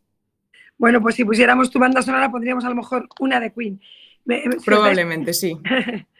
[0.78, 3.80] Bueno, pues si pusiéramos tu banda sonora pondríamos a lo mejor una de Queen.
[4.24, 5.58] Me, me, Probablemente, sí.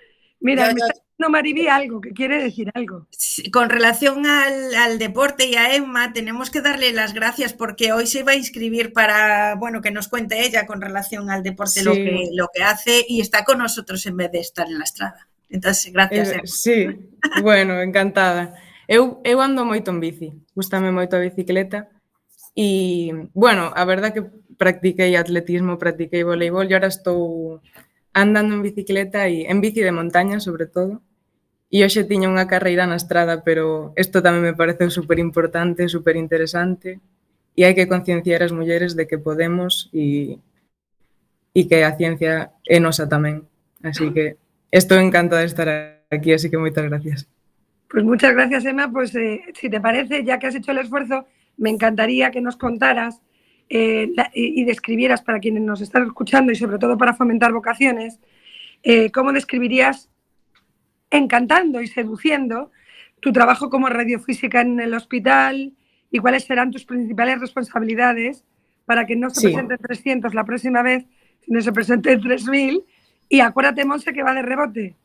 [0.42, 3.06] Mira, ya, me está diciendo Mariví algo, que quiere decir algo.
[3.52, 8.06] Con relación al, al, deporte y a Emma, tenemos que darle las gracias porque hoy
[8.06, 11.84] se va a inscribir para, bueno, que nos cuente ella con relación al deporte sí.
[11.84, 14.84] lo, que, lo que hace y está con nosotros en vez de estar en la
[14.84, 15.28] estrada.
[15.48, 16.30] Entonces, gracias.
[16.32, 16.86] Eh, sí,
[17.42, 18.54] bueno, encantada.
[18.88, 21.88] Eu, eu ando moito en bici, gustame moito a bicicleta
[22.52, 24.26] e, bueno, a verdad que
[24.58, 27.62] practiquei atletismo, practiquei voleibol e ahora estou
[28.12, 31.00] andando en bicicleta e en bici de montaña, sobre todo.
[31.72, 36.20] E hoxe tiña unha carreira na estrada, pero isto tamén me parece super importante, super
[36.20, 37.00] interesante.
[37.56, 40.36] E hai que concienciar as mulleres de que podemos e,
[41.56, 43.48] e que a ciencia é nosa tamén.
[43.80, 44.36] Así que
[44.68, 45.68] estou encantada de estar
[46.12, 47.24] aquí, así que moitas gracias.
[47.88, 48.92] Pues muchas gracias, Emma.
[48.92, 51.24] Pues eh, si te parece, ya que has hecho el esfuerzo,
[51.56, 53.20] me encantaría que nos contaras
[53.74, 58.20] eh, la, y describieras para quienes nos están escuchando y sobre todo para fomentar vocaciones,
[58.82, 60.10] eh, cómo describirías
[61.10, 62.70] encantando y seduciendo
[63.20, 65.72] tu trabajo como radiofísica en el hospital
[66.10, 68.44] y cuáles serán tus principales responsabilidades
[68.84, 69.46] para que no se sí.
[69.46, 71.06] presenten 300 la próxima vez,
[71.40, 72.84] sino se presenten 3000.
[73.30, 74.96] Y acuérdate, Monse, que va de rebote.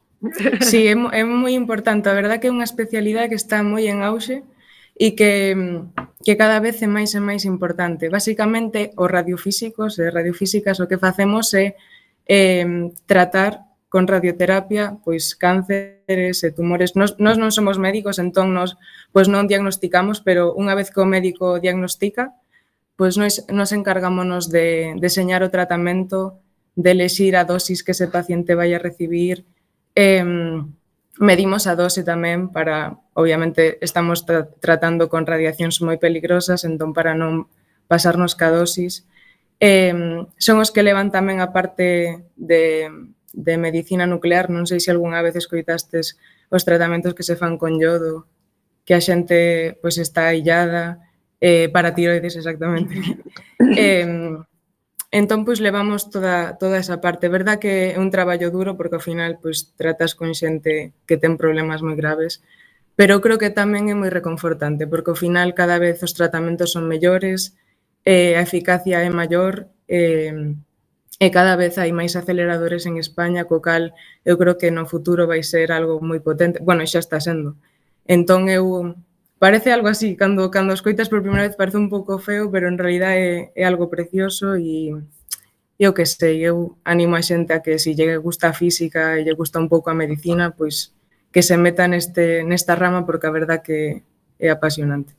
[0.60, 2.10] Sí, é moi importante.
[2.10, 4.44] A verdad que é unha especialidade que está moi en auxe
[4.98, 5.54] e que,
[6.26, 8.10] que cada vez é máis e máis importante.
[8.10, 11.78] Básicamente, os radiofísicos e radiofísicas o que facemos é
[12.26, 16.98] eh, tratar con radioterapia, pois cánceres e tumores.
[16.98, 18.76] Nos, nos non somos médicos, entón nos
[19.14, 22.36] pois non diagnosticamos, pero unha vez que o médico diagnostica,
[22.98, 26.42] pois nos, nos encargámonos de deseñar o tratamento,
[26.74, 29.46] de lexir a dosis que ese paciente vai a recibir.
[29.94, 30.26] Eh,
[31.22, 37.18] medimos a dose tamén para obviamente estamos tra tratando con radiacións moi peligrosas, entón para
[37.18, 37.50] non
[37.90, 39.10] pasarnos ca dosis.
[39.58, 42.94] Eh, son os que levan tamén a parte de,
[43.34, 46.22] de medicina nuclear, non sei se algunha vez escoitastes
[46.54, 48.30] os tratamentos que se fan con yodo,
[48.86, 51.02] que a xente pois está aillada,
[51.42, 52.94] eh, para tiroides exactamente.
[53.82, 54.38] eh,
[55.10, 57.34] entón, pois, levamos toda, toda esa parte.
[57.34, 61.34] Verdad que é un traballo duro porque ao final pois, tratas con xente que ten
[61.34, 62.46] problemas moi graves,
[62.98, 66.90] Pero creo que tamén é moi reconfortante, porque ao final cada vez os tratamentos son
[66.90, 67.54] mellores,
[68.14, 69.54] eh, a eficacia é maior,
[69.86, 70.34] eh,
[71.26, 73.84] e cada vez hai máis aceleradores en España, co cal
[74.30, 76.58] eu creo que no futuro vai ser algo moi potente.
[76.68, 77.50] Bueno, xa está sendo.
[78.16, 78.66] Entón eu
[79.44, 82.78] parece algo así, cando, cando escoitas por primeira vez parece un pouco feo, pero en
[82.82, 84.98] realidad é, é algo precioso e
[85.78, 89.02] e o que sei, eu animo a xente a que se lle gusta a física
[89.18, 90.97] e lle gusta un pouco a medicina, pois
[91.38, 94.02] que se meta neste, nesta rama porque a verdad que
[94.42, 95.14] é apasionante.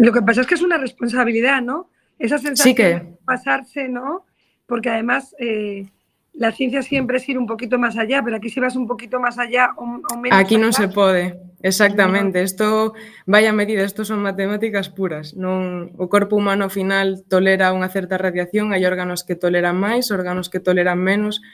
[0.00, 1.92] Lo que pasa es que es una responsabilidad, ¿no?
[2.18, 2.88] Esa sensación sí que...
[2.88, 4.24] de pasarse, ¿no?
[4.64, 5.92] Porque además eh,
[6.32, 9.20] la ciencia siempre es ir un poquito más allá, pero aquí si vas un poquito
[9.20, 10.40] más allá o, o menos.
[10.40, 12.40] Aquí non se pode, exactamente.
[12.40, 12.96] Isto,
[13.28, 15.36] vaya medida, isto son matemáticas puras.
[15.36, 20.08] Non, o corpo humano ao final tolera unha certa radiación, hai órganos que toleran máis,
[20.08, 21.44] órganos que toleran menos,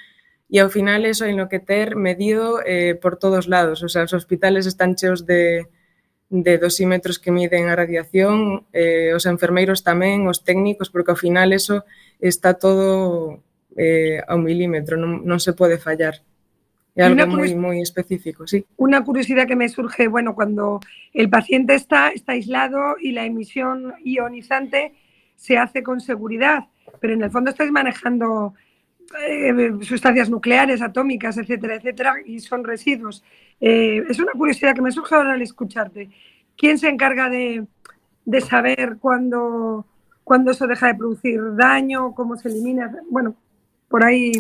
[0.52, 3.80] y ao final eso hai no que ter medido eh, por todos lados.
[3.80, 5.64] O sea, os hospitales están cheos de,
[6.28, 11.56] de dosímetros que miden a radiación, eh, os enfermeiros tamén, os técnicos, porque ao final
[11.56, 11.88] eso
[12.20, 13.40] está todo
[13.80, 16.20] eh, a un milímetro, non, non se pode fallar.
[16.92, 18.60] É algo muy, muy específico, sí.
[18.76, 20.84] Una curiosidad que me surge, bueno, cuando
[21.16, 24.92] el paciente está, está aislado y la emisión ionizante
[25.32, 26.68] se hace con seguridad,
[27.00, 28.52] pero en el fondo estáis manejando
[29.20, 33.22] eh, sustancias nucleares, atómicas, etcétera, etcétera, y son residuos.
[33.60, 36.10] Eh, es una curiosidad que me surge ahora al escucharte.
[36.56, 37.66] ¿Quién se encarga de,
[38.24, 39.86] de saber cuándo,
[40.24, 42.94] cuándo eso deja de producir daño, cómo se elimina?
[43.10, 43.34] Bueno,
[43.88, 44.32] por aí...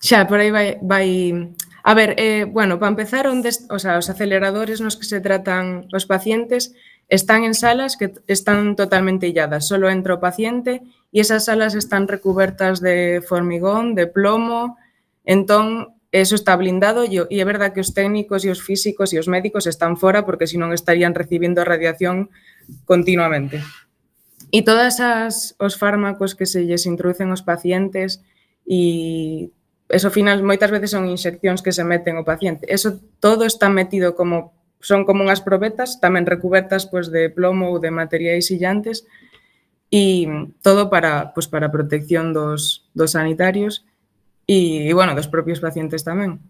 [0.00, 1.54] Xa, por aí vai, vai...
[1.84, 5.86] A ver, eh, bueno, para empezar, onde, o sea, os aceleradores nos que se tratan
[5.92, 6.74] os pacientes
[7.08, 12.80] están en salas que están totalmente illadas, solo entra paciente e esas salas están recubertas
[12.80, 14.80] de formigón, de plomo,
[15.28, 19.20] entón eso está blindado e, e é verdad que os técnicos e os físicos e
[19.20, 22.32] os médicos están fora porque senón estarían recibindo a radiación
[22.84, 23.60] continuamente.
[24.52, 28.20] E todas as, os fármacos que se lles introducen aos pacientes
[28.64, 29.52] e
[29.92, 32.64] eso final moitas veces son inxeccións que se meten ao paciente.
[32.68, 37.80] Eso todo está metido como son como unhas probetas, tamén recubertas pois de plomo ou
[37.80, 39.08] de materiais illantes,
[39.92, 40.24] e
[40.64, 43.84] todo para, pues, para a protección dos, dos sanitarios
[44.48, 46.40] e, e, bueno, dos propios pacientes tamén.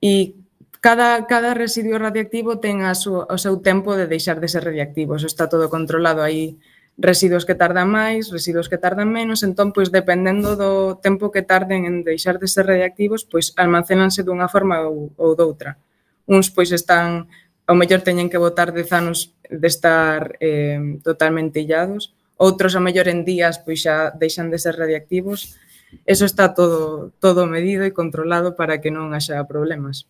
[0.00, 0.40] E
[0.80, 5.20] cada, cada residuo radioactivo ten a súa, o seu tempo de deixar de ser radioactivo,
[5.20, 6.56] eso está todo controlado aí
[6.96, 11.84] residuos que tardan máis, residuos que tardan menos, entón, pois, dependendo do tempo que tarden
[11.84, 15.76] en deixar de ser radioactivos, pois, almacenanse dunha forma ou, ou doutra.
[16.24, 17.28] Uns, pois, están,
[17.68, 23.08] ao mellor teñen que botar dez anos de estar eh, totalmente illados, outros, ao mellor,
[23.08, 25.56] en días, pois, xa deixan de ser radiactivos.
[26.04, 30.08] Eso está todo, todo medido e controlado para que non haxa problemas.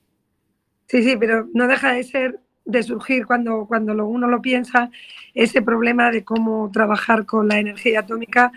[0.86, 4.90] Sí, sí, pero no deja de ser de surgir cuando, cuando uno lo piensa,
[5.34, 8.53] ese problema de cómo trabajar con la energía atómica.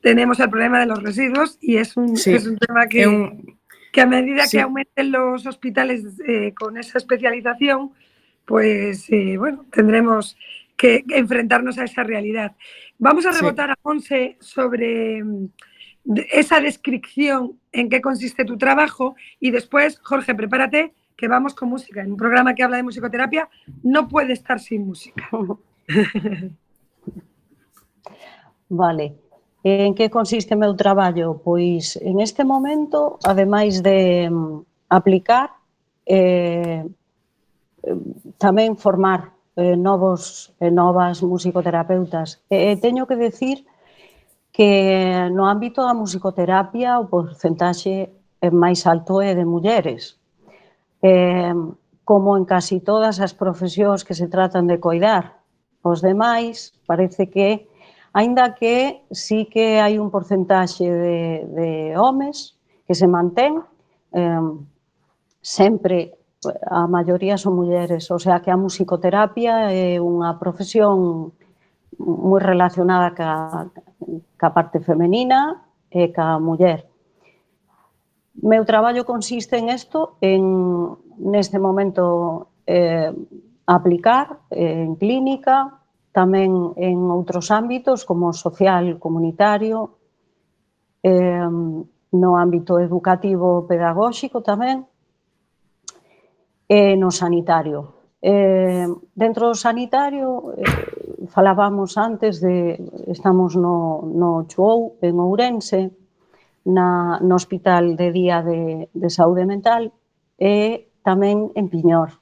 [0.00, 3.58] Tenemos el problema de los residuos y es un, sí, es un tema que, un,
[3.92, 4.56] que a medida sí.
[4.56, 7.90] que aumenten los hospitales eh, con esa especialización,
[8.44, 10.36] pues eh, bueno, tendremos
[10.76, 12.54] que enfrentarnos a esa realidad.
[12.98, 13.72] Vamos a rebotar sí.
[13.72, 15.48] a Monse sobre mm,
[16.32, 22.02] esa descripción en qué consiste tu trabajo y después, Jorge, prepárate que vamos con música.
[22.02, 23.48] En un programa que habla de musicoterapia
[23.82, 25.28] no puede estar sin música.
[28.68, 29.16] vale.
[29.64, 31.42] En que consiste o meu traballo?
[31.42, 35.50] Pois en este momento, ademais de mm, aplicar,
[36.06, 36.86] eh,
[38.38, 42.38] tamén formar eh, novos e eh, novas musicoterapeutas.
[42.46, 43.66] E, eh, teño que decir
[44.54, 48.06] que no ámbito da musicoterapia o porcentaxe
[48.38, 50.22] é máis alto é de mulleres.
[51.02, 51.50] Eh,
[52.06, 55.42] como en casi todas as profesións que se tratan de coidar.
[55.82, 57.66] Os demais parece que,
[58.14, 62.54] aínda que sí que hai un porcentaxe de, de homes
[62.86, 63.58] que se mantén,
[64.14, 64.46] eh,
[65.42, 66.17] sempre
[66.70, 71.34] a maioría son mulleres, o sea que a musicoterapia é unha profesión
[71.98, 73.66] moi relacionada ca,
[74.38, 76.86] ca parte femenina e ca muller.
[78.38, 83.10] Meu traballo consiste en isto, en neste momento eh,
[83.66, 85.74] aplicar eh, en clínica,
[86.14, 89.98] tamén en outros ámbitos como social, comunitario,
[91.02, 91.50] eh,
[92.14, 94.86] no ámbito educativo pedagóxico tamén,
[96.68, 98.12] e no sanitario.
[98.20, 102.76] Eh, dentro do sanitario, eh, falábamos antes de,
[103.08, 105.90] estamos no, no Chuou, en Ourense,
[106.68, 109.92] na, no Hospital de Día de, de Saúde Mental
[110.36, 112.20] e tamén en Piñor.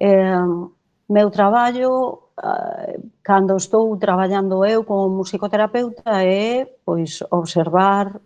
[0.00, 0.46] Eh,
[1.10, 8.16] meu traballo, eh, cando estou traballando eu como musicoterapeuta, é pois, observar,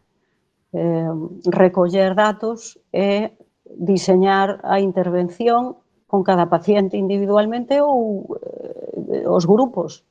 [0.71, 1.11] eh,
[1.51, 3.35] recoller datos e
[3.77, 8.39] diseñar a intervención con cada paciente individualmente ou
[9.11, 10.07] eh, os grupos.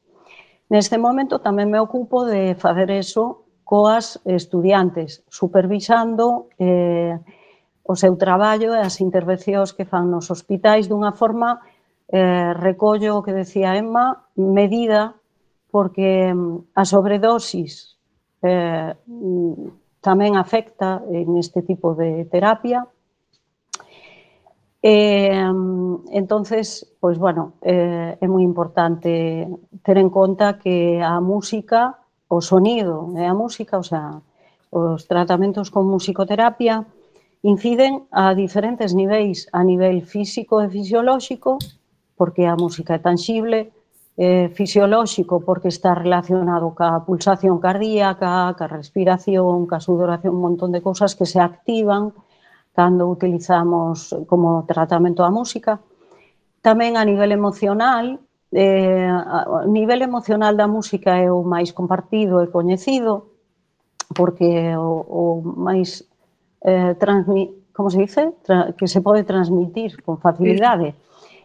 [0.67, 7.15] Neste momento tamén me ocupo de facer eso coas estudiantes, supervisando eh,
[7.83, 11.59] o seu traballo e as intervencións que fan nos hospitais dunha forma
[12.07, 15.15] eh, recollo o que decía Emma, medida,
[15.71, 17.99] porque mm, a sobredosis
[18.43, 22.87] eh, mm, tamén afecta en este tipo de terapia,
[24.85, 25.31] Eh,
[26.11, 29.47] entonces, pois, bueno, eh, é moi importante
[29.79, 34.19] ter en conta que a música, o sonido e a música, o sea,
[34.75, 36.83] os tratamentos con musicoterapia
[37.47, 41.63] inciden a diferentes niveis, a nivel físico e fisiolóxico,
[42.19, 43.71] porque a música é tangible,
[44.19, 50.83] eh, fisiolóxico, porque está relacionado ca pulsación cardíaca, ca respiración, ca sudoración, un montón de
[50.83, 52.11] cousas que se activan
[52.73, 55.79] cando utilizamos como tratamento a música.
[56.65, 58.19] Tamén a nivel emocional,
[58.51, 63.33] eh, a nivel emocional da música é o máis compartido e coñecido,
[64.13, 66.05] porque o, o máis
[66.65, 70.95] eh, transmi, como se dice, Tra, que se pode transmitir con facilidade.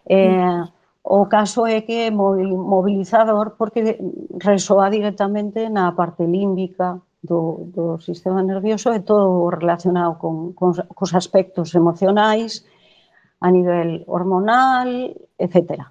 [0.09, 0.65] Eh,
[1.09, 3.97] o caso é que é movilizador porque
[4.41, 11.13] resoa directamente na parte límbica, do, do sistema nervioso é todo relacionado con, con, cos
[11.15, 12.63] aspectos emocionais,
[13.41, 15.91] a nivel hormonal, etc.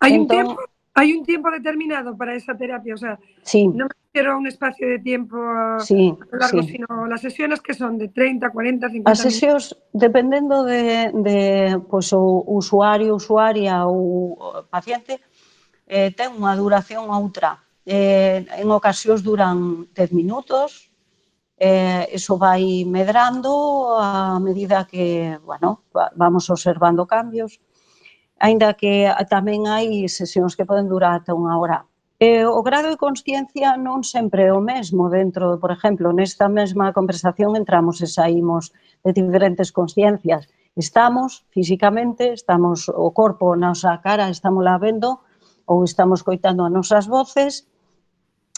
[0.00, 0.60] Hai entón, un tempo
[0.96, 3.68] hai un tiempo determinado para esa terapia, o sea, sí.
[3.68, 5.36] non quero un espacio de tiempo
[5.84, 6.80] sí, largo, sí.
[6.80, 12.16] sino las sesiones que son de 30, 40, 50 As sesións, dependendo de, de pues,
[12.16, 14.40] o usuario, usuaria ou
[14.72, 15.20] paciente,
[15.84, 20.90] eh, ten unha duración outra eh, en ocasións duran 10 minutos,
[21.56, 25.86] eh, eso vai medrando a medida que, bueno,
[26.18, 27.62] vamos observando cambios,
[28.42, 31.86] aínda que tamén hai sesións que poden durar ata unha hora.
[32.18, 36.92] Eh, o grado de consciencia non sempre é o mesmo dentro, por exemplo, nesta mesma
[36.92, 38.72] conversación entramos e saímos
[39.04, 40.48] de diferentes consciencias.
[40.76, 45.20] Estamos físicamente, estamos o corpo, a nosa cara, estamos la vendo
[45.68, 47.68] ou estamos coitando as nosas voces,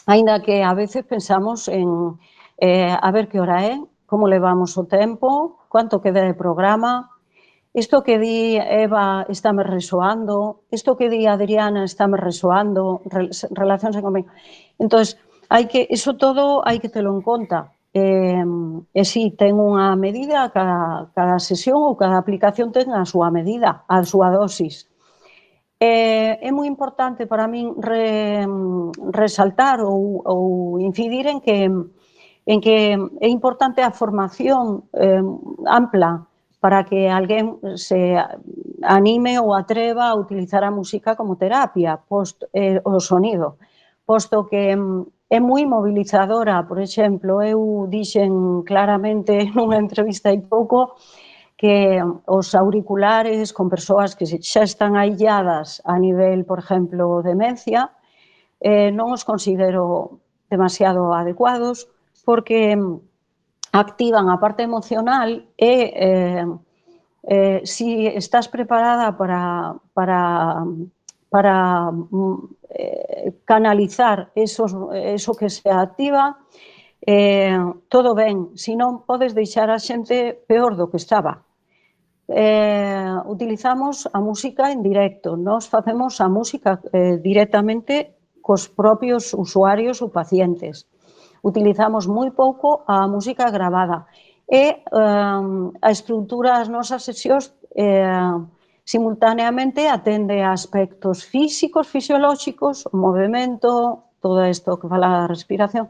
[0.09, 2.17] Ainda que a veces pensamos en
[2.57, 3.77] eh, a ver que hora é,
[4.09, 7.13] como levamos o tempo, cuánto queda de programa,
[7.77, 13.05] isto que di Eva está me resoando, isto que di Adriana está me resoando,
[13.53, 14.33] relaciónse comigo.
[14.81, 15.05] Entón,
[15.53, 17.69] hai que, iso todo hai que telo en conta.
[17.93, 18.41] Eh,
[18.93, 23.85] e si ten unha medida, cada, cada sesión ou cada aplicación ten a súa medida,
[23.85, 24.89] a súa dosis.
[25.79, 28.43] Eh, é moi importante para min re,
[29.15, 31.71] resaltar ou, ou incidir en que
[32.51, 35.23] en que é importante a formación eh,
[35.63, 36.27] ampla
[36.59, 38.19] para que alguén se
[38.83, 43.55] anime ou atreva a utilizar a música como terapia, post, eh, o sonido,
[44.03, 50.99] posto que mm, é moi mobilizadora, por exemplo, eu dixen claramente nunha entrevista hai pouco
[51.59, 57.91] que os auriculares con persoas que xa están ailladas a nivel, por exemplo, demencia,
[58.63, 61.91] eh, non os considero demasiado adecuados
[62.23, 66.47] porque mm, activan a parte emocional e eh,
[67.27, 70.63] eh, si estás preparada para, para,
[71.27, 76.39] para mm, eh, canalizar esos, eso que se activa,
[77.03, 77.59] eh,
[77.91, 81.48] todo ben, si non podes deixar a xente peor do que estaba
[82.29, 90.01] eh, utilizamos a música en directo, nós facemos a música eh, directamente cos propios usuarios
[90.01, 90.85] ou pacientes.
[91.41, 94.05] Utilizamos moi pouco a música gravada.
[94.45, 95.43] E eh,
[95.81, 98.37] a estrutura das nosas sesións eh,
[98.85, 105.89] simultaneamente atende a aspectos físicos, fisiolóxicos, o movimento, todo isto que fala da respiración,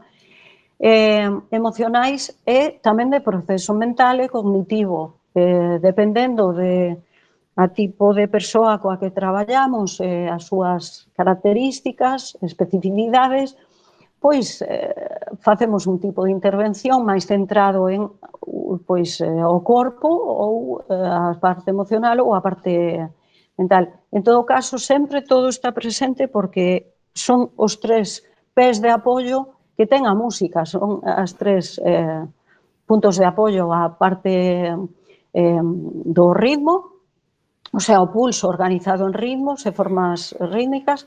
[0.79, 6.99] eh, emocionais e tamén de proceso mental e cognitivo, eh, dependendo de
[7.55, 13.55] a tipo de persoa coa que traballamos, eh, as súas características, especificidades,
[14.19, 14.95] pois eh,
[15.39, 18.11] facemos un tipo de intervención máis centrado en
[18.87, 22.99] pois eh, o corpo ou eh, a parte emocional ou a parte
[23.59, 23.91] mental.
[24.11, 28.23] En todo caso, sempre todo está presente porque son os tres
[28.55, 32.23] pés de apoio que ten a música, son as tres eh,
[32.83, 34.75] puntos de apoio, a parte
[35.33, 36.99] eh, do ritmo,
[37.71, 41.05] o sea, o pulso organizado en ritmos e formas rítmicas,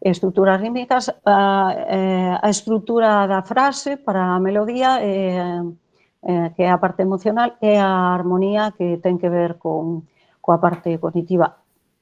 [0.00, 5.60] estruturas rítmicas, a, a estrutura da frase para a melodía, eh,
[6.22, 10.06] eh, que é a parte emocional, e a armonía que ten que ver con,
[10.40, 11.60] coa parte cognitiva.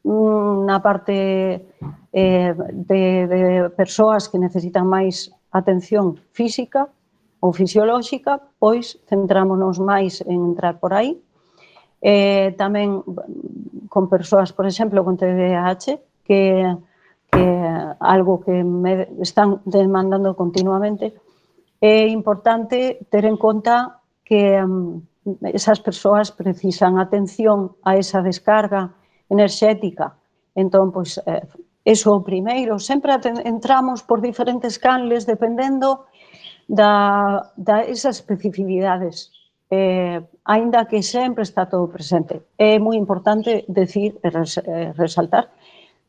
[0.09, 1.69] Na parte
[2.13, 3.43] eh, de, de
[3.77, 6.89] persoas que necesitan máis atención física
[7.43, 11.19] ou fisiolóxica, pois centrámonos máis en entrar por aí,
[12.03, 13.03] eh, tamén
[13.89, 16.77] con persoas, por exemplo, con TDAH, que
[17.31, 17.45] que
[18.01, 21.15] algo que me están demandando continuamente,
[21.81, 25.05] é importante ter en conta que um,
[25.53, 28.91] esas persoas precisan atención a esa descarga
[29.29, 30.17] enerxética.
[30.57, 31.45] Entón, pois, eh,
[31.85, 32.81] eso o primeiro.
[32.81, 36.09] Sempre entramos por diferentes canles dependendo
[36.67, 39.31] da, da esas especificidades
[39.71, 42.43] eh, aínda que sempre está todo presente.
[42.57, 45.53] É moi importante decir e res, eh, resaltar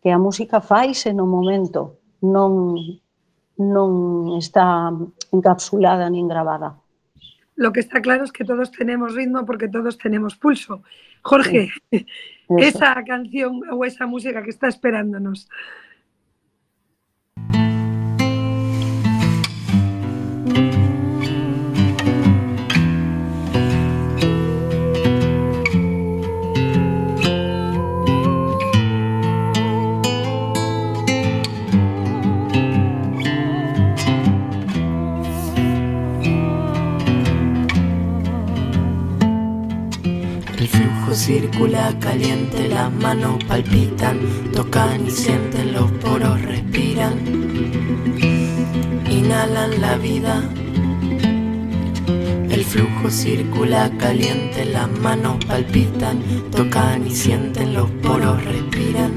[0.01, 2.75] que a música faise no momento, non
[3.59, 4.87] non está
[5.35, 6.79] encapsulada nin grabada.
[7.59, 10.81] Lo que está claro es que todos tenemos ritmo porque todos tenemos pulso.
[11.21, 12.07] Jorge, sí.
[12.55, 15.51] esa canción ou esa música que está esperándonos.
[41.29, 44.17] Circula caliente, las manos palpitan,
[44.51, 47.13] tocan y sienten, los poros respiran,
[49.07, 50.41] inhalan la vida.
[52.49, 56.17] El flujo circula caliente, las manos palpitan,
[56.49, 59.11] tocan y sienten, los poros respiran,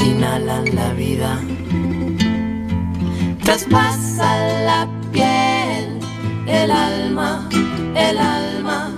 [0.00, 1.38] inhalan la vida.
[3.42, 4.28] Traspasa
[4.64, 5.98] la piel,
[6.46, 7.46] el alma,
[7.94, 8.94] el alma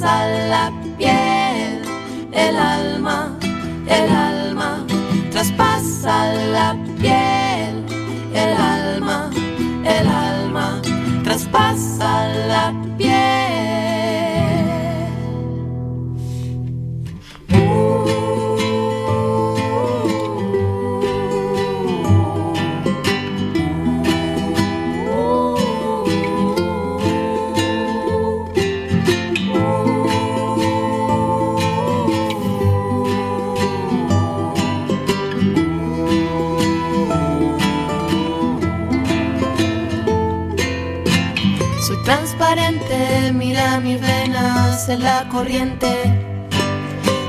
[0.00, 1.82] traspasa la piel,
[2.32, 3.36] el alma,
[3.86, 4.86] el alma,
[5.30, 7.84] traspasa la piel,
[8.32, 9.30] el alma,
[9.84, 10.80] el alma,
[11.22, 13.49] traspasa la piel.
[43.32, 45.92] Mira mis venas en la corriente,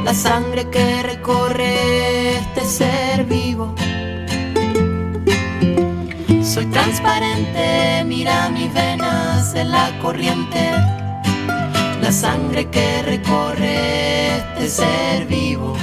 [0.03, 3.75] la sangre que recorre este ser vivo.
[6.43, 10.71] Soy transparente, mira mis venas en la corriente,
[12.01, 15.75] la sangre que recorre este ser vivo.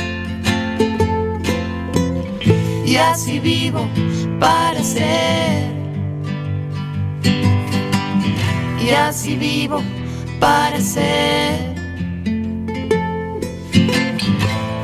[2.84, 3.88] Y así vivo
[4.40, 5.68] para ser.
[8.80, 9.82] Y así vivo
[10.40, 11.74] para ser.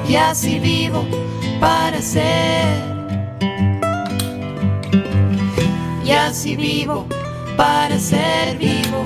[0.09, 1.05] Y así vivo
[1.61, 2.95] para ser.
[6.05, 7.07] y así vivo
[7.57, 9.05] para ser vivo.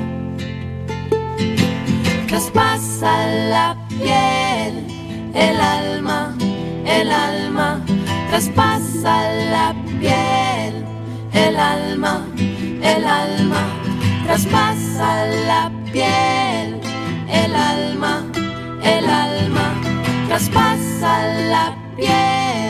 [2.27, 4.85] Traspasa la piel,
[5.35, 6.37] el alma,
[6.85, 7.81] el alma,
[8.31, 10.85] traspasa la piel,
[11.33, 12.27] el alma,
[12.83, 13.63] el alma,
[14.27, 16.81] traspasa la piel,
[17.29, 18.27] el alma,
[18.83, 19.75] el alma,
[20.29, 22.68] traspasa la piel.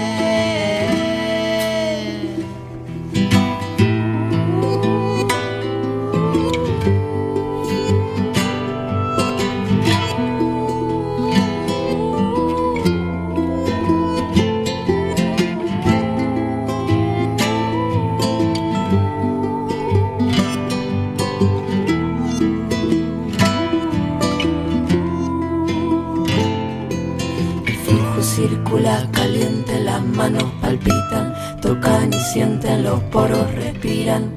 [30.69, 34.31] Palpitan, tocan y sienten, los poros respiran,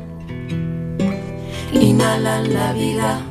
[1.73, 3.21] inhalan la vida.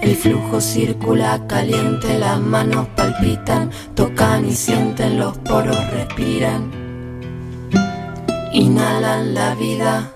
[0.00, 6.70] El flujo circula caliente, las manos palpitan, tocan y sienten, los poros respiran,
[8.54, 10.10] inhalan la vida.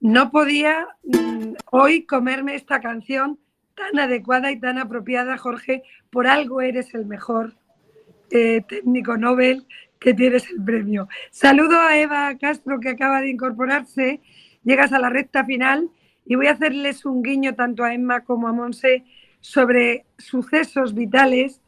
[0.00, 3.38] No podía mm, hoy comerme esta canción
[3.74, 7.54] tan adecuada y tan apropiada, Jorge, por algo eres el mejor
[8.30, 9.66] eh, técnico Nobel
[9.98, 11.08] que tienes el premio.
[11.30, 14.20] Saludo a Eva Castro que acaba de incorporarse,
[14.64, 15.90] llegas a la recta final
[16.24, 19.04] y voy a hacerles un guiño tanto a Emma como a Monse
[19.40, 21.60] sobre sucesos vitales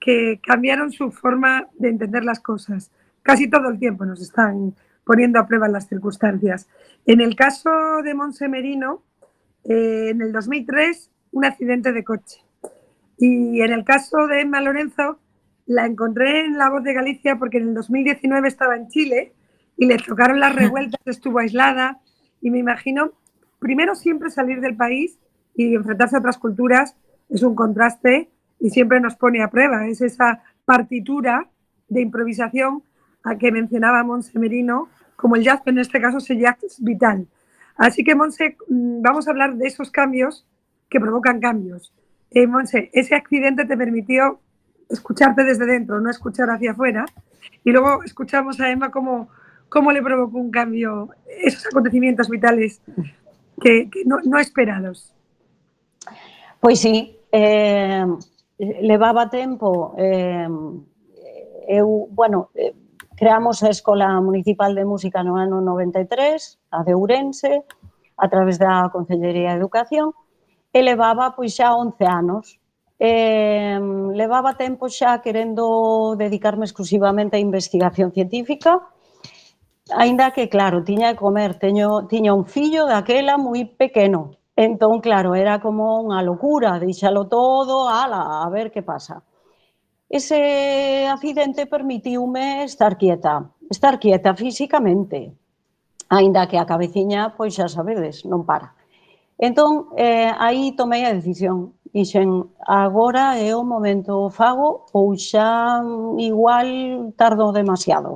[0.00, 2.90] que cambiaron su forma de entender las cosas.
[3.22, 6.68] Casi todo el tiempo nos están poniendo a prueba las circunstancias.
[7.04, 7.70] En el caso
[8.02, 9.02] de Monse Merino,
[9.64, 12.40] eh, en el 2003, un accidente de coche.
[13.18, 15.18] Y en el caso de Emma Lorenzo,
[15.66, 19.32] la encontré en La Voz de Galicia porque en el 2019 estaba en Chile
[19.76, 22.00] y le tocaron las revueltas, estuvo aislada
[22.40, 23.12] y me imagino,
[23.58, 25.18] primero siempre salir del país
[25.54, 26.96] y enfrentarse a otras culturas
[27.28, 31.48] es un contraste y siempre nos pone a prueba, es esa partitura
[31.88, 32.82] de improvisación
[33.22, 36.56] a que mencionaba Monse Merino, como el jazz, pero en este caso es el jazz
[36.78, 37.26] vital.
[37.76, 40.46] Así que, Monse, mm, vamos a hablar de esos cambios
[40.88, 41.92] que provocan cambios.
[42.30, 44.40] Eh, Monse, ese accidente te permitió
[44.88, 47.04] escucharte desde dentro, no escuchar hacia afuera.
[47.64, 49.28] Y luego escuchamos a Emma cómo,
[49.68, 52.80] cómo le provocó un cambio esos acontecimientos vitales
[53.60, 55.14] que, que no, no, esperados.
[56.60, 58.06] Pois sí, eh,
[58.58, 60.48] levaba tempo eh,
[61.66, 62.74] eu, bueno, eh,
[63.16, 67.64] creamos a Escola Municipal de Música no ano 93, a de Ourense,
[68.16, 70.14] a través da Consellería de Educación,
[70.72, 72.60] e levaba pois xa 11 anos
[72.98, 73.78] Eh,
[74.16, 78.80] levaba tempo xa querendo dedicarme exclusivamente á investigación científica,
[79.92, 84.32] aínda que, claro, tiña que comer, teño, tiña un fillo daquela moi pequeno.
[84.56, 89.20] Entón, claro, era como unha locura, deixalo todo, ala, a ver que pasa.
[90.08, 95.36] Ese accidente permitiume estar quieta, estar quieta físicamente,
[96.08, 98.72] aínda que a cabeciña, pois xa sabedes, non para.
[99.36, 102.28] Entón, eh, aí tomei a decisión, dixen
[102.60, 105.80] agora é o momento o fago ou xa
[106.20, 106.68] igual
[107.16, 108.12] tardo demasiado.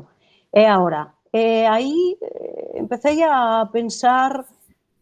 [0.53, 1.17] É agora.
[1.33, 4.45] E eh, aí eh, empecé a pensar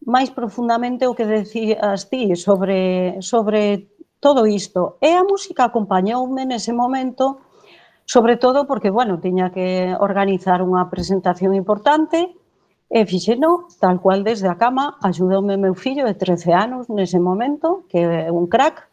[0.06, 3.90] máis profundamente o que decías ti sobre, sobre
[4.22, 4.96] todo isto.
[5.02, 7.42] E a música acompañoume nese momento,
[8.06, 12.37] sobre todo porque, bueno, tiña que organizar unha presentación importante,
[12.90, 17.20] Eh, e fixeno tal cual desde a cama, axudoume meu fillo de 13 anos nese
[17.20, 18.88] momento, que é un crack,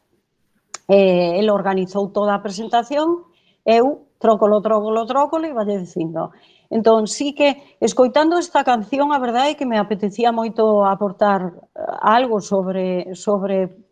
[0.88, 3.24] e, el organizou toda a presentación,
[3.64, 6.32] eu trócolo, trócolo, trócolo e valle dicindo.
[6.70, 11.80] Entón, sí que, escoitando esta canción, a verdade é que me apetecía moito aportar eh,
[12.02, 13.86] algo sobre, sobre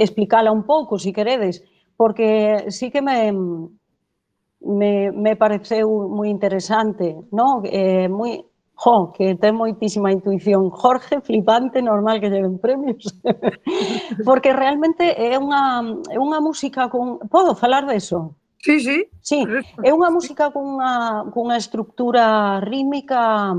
[0.00, 1.62] explicala un pouco, se si queredes,
[1.96, 3.32] porque sí que me,
[4.60, 7.60] me, me pareceu moi interesante, no?
[7.68, 8.47] Eh, moi,
[8.78, 10.70] jo, que ten moitísima intuición.
[10.70, 13.10] Jorge, flipante, normal que lleven premios.
[14.24, 15.82] Porque realmente é unha,
[16.14, 17.18] é unha música con...
[17.26, 18.38] Podo falar deso?
[18.62, 18.98] Sí, sí.
[19.18, 19.42] Sí,
[19.82, 23.50] é unha música cunha, cunha estructura rítmica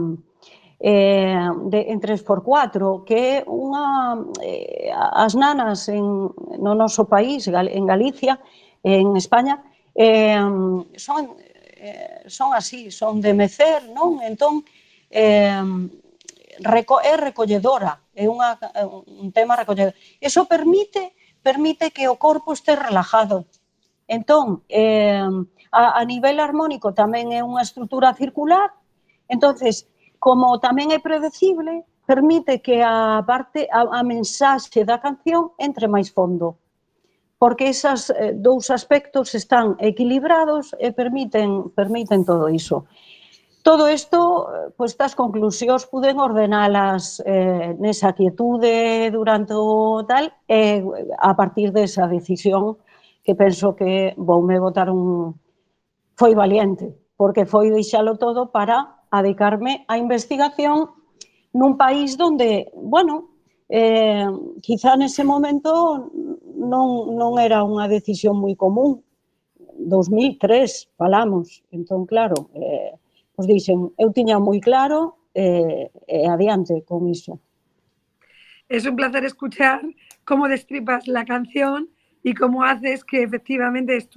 [0.80, 4.24] eh, de, en 3x4, que é unha...
[4.40, 6.32] Eh, as nanas en,
[6.64, 8.40] no noso país, en Galicia,
[8.88, 10.40] en España, eh,
[10.96, 11.36] son,
[11.76, 14.24] eh, son así, son de mecer, non?
[14.24, 14.79] Entón, eh,
[15.10, 15.62] eh,
[16.62, 18.58] reco é recolledora, é unha,
[19.06, 19.94] un tema recolledor.
[20.22, 23.46] Eso permite permite que o corpo este relajado.
[24.08, 25.24] Entón, eh,
[25.72, 28.74] a, a nivel harmónico tamén é unha estrutura circular,
[29.30, 29.88] entonces
[30.20, 36.10] como tamén é predecible, permite que a parte a, a mensaxe da canción entre máis
[36.10, 36.58] fondo
[37.40, 42.84] porque esas eh, dous aspectos están equilibrados e permiten permiten todo iso.
[43.62, 50.80] Todo isto, eh, pois, estas conclusións puden ordenalas eh, nesa quietude durante o tal, e
[50.80, 50.84] eh,
[51.20, 52.80] a partir desa decisión
[53.24, 55.36] que penso que voume votar un...
[56.16, 60.96] Foi valiente, porque foi deixalo todo para adicarme á investigación
[61.52, 63.36] nun país donde, bueno,
[63.68, 64.28] eh,
[64.62, 66.12] quizá nese momento
[66.56, 69.04] non, non era unha decisión moi común.
[69.80, 73.00] 2003 falamos, entón, claro, eh,
[73.40, 77.40] pois dixen, eu tiña moi claro e, eh, adiante con iso.
[78.68, 79.80] Es un placer escuchar
[80.26, 81.88] cómo destripas la canción
[82.22, 84.10] y cómo haces que efectivamente, es,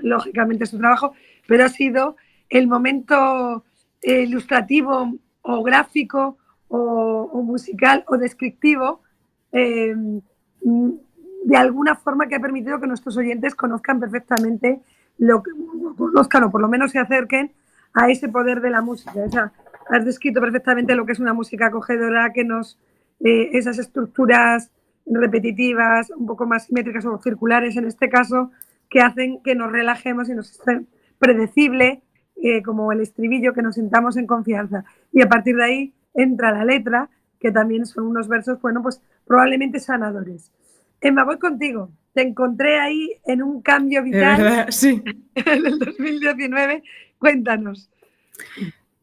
[0.00, 1.12] lógicamente es tu trabajo,
[1.46, 2.16] pero ha sido
[2.48, 3.64] el momento
[4.00, 5.12] eh, ilustrativo
[5.42, 9.02] o gráfico o, musical o descriptivo
[9.52, 9.94] eh,
[10.62, 14.80] de alguna forma que ha permitido que nuestros oyentes conozcan perfectamente
[15.18, 15.50] lo que
[15.98, 17.52] conozcan o por lo menos se acerquen
[17.94, 19.12] a ese poder de la música.
[19.24, 19.52] O sea,
[19.88, 22.78] has descrito perfectamente lo que es una música acogedora, que nos,
[23.20, 24.70] eh, esas estructuras
[25.06, 28.50] repetitivas, un poco más simétricas o circulares en este caso,
[28.88, 30.82] que hacen que nos relajemos y nos esté
[31.18, 32.02] predecible,
[32.42, 34.84] eh, como el estribillo, que nos sintamos en confianza.
[35.12, 39.02] Y a partir de ahí entra la letra, que también son unos versos, bueno, pues
[39.26, 40.52] probablemente sanadores.
[41.00, 41.90] Emma, voy contigo.
[42.12, 45.02] Te encontré ahí en un cambio vital sí.
[45.34, 46.82] en el 2019
[47.20, 47.92] Cuéntanos.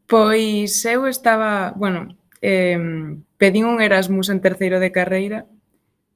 [0.09, 2.81] Pois eu estaba, bueno, eh,
[3.37, 5.45] pedín un Erasmus en terceiro de carreira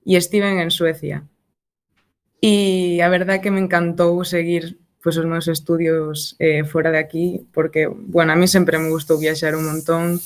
[0.02, 1.30] e estiven en Suecia.
[2.42, 7.46] E a verdad que me encantou seguir pois, os meus estudios eh, fora de aquí,
[7.54, 10.22] porque, bueno, a mí sempre me gustou viaxar un montón,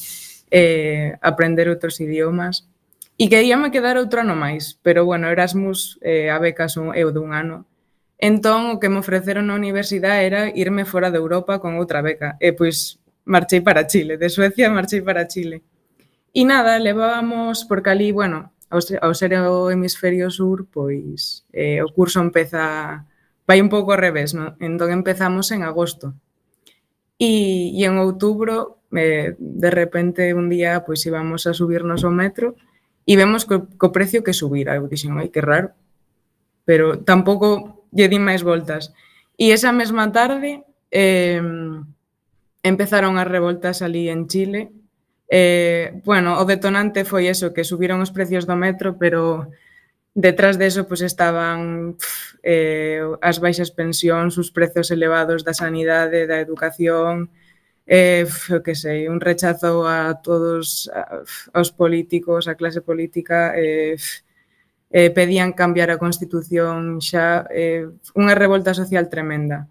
[0.51, 2.67] eh, aprender outros idiomas,
[3.15, 7.31] e queríame quedar outro ano máis, pero, bueno, Erasmus, eh, a beca son eu dun
[7.31, 7.63] ano,
[8.17, 12.39] Entón, o que me ofreceron na universidade era irme fora de Europa con outra beca.
[12.39, 14.15] E, pois, marchei para Chile.
[14.15, 15.63] De Suecia marchei para Chile.
[16.31, 22.19] E nada, levábamos, porque ali, bueno, ao ser o hemisferio sur, pois, eh, o curso
[22.19, 23.05] empeza,
[23.47, 24.55] vai un pouco ao revés, no?
[24.59, 26.15] entón empezamos en agosto.
[27.19, 32.55] E, e en outubro, eh, de repente, un día, pois, íbamos a subirnos ao metro
[33.07, 34.75] e vemos co, co precio que subira.
[34.75, 35.71] Eu dixen, ai, que raro.
[36.65, 38.91] Pero tampouco lle di máis voltas.
[39.39, 41.39] E esa mesma tarde eh,
[42.63, 44.75] empezaron as revoltas ali en Chile.
[45.31, 49.49] Eh, bueno, o detonante foi eso, que subiron os precios do metro, pero
[50.15, 56.27] detrás de eso pues, estaban pff, eh, as baixas pensións, os prezos elevados da sanidade,
[56.27, 57.29] da educación,
[57.85, 63.53] eh, pff, que sei, un rechazo a todos a, pff, aos políticos, a clase política,
[63.55, 64.24] eh, pff,
[64.95, 69.67] eh, pedían cambiar a Constitución xa eh, unha revolta social tremenda.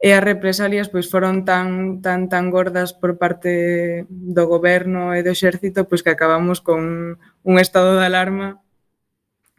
[0.00, 5.30] E as represalias pois foron tan tan tan gordas por parte do goberno e do
[5.36, 6.80] exército pois que acabamos con
[7.20, 8.64] un estado de alarma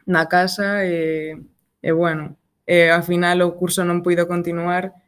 [0.02, 1.38] na casa e,
[1.78, 2.34] e bueno,
[2.66, 4.98] e ao final o curso non puido continuar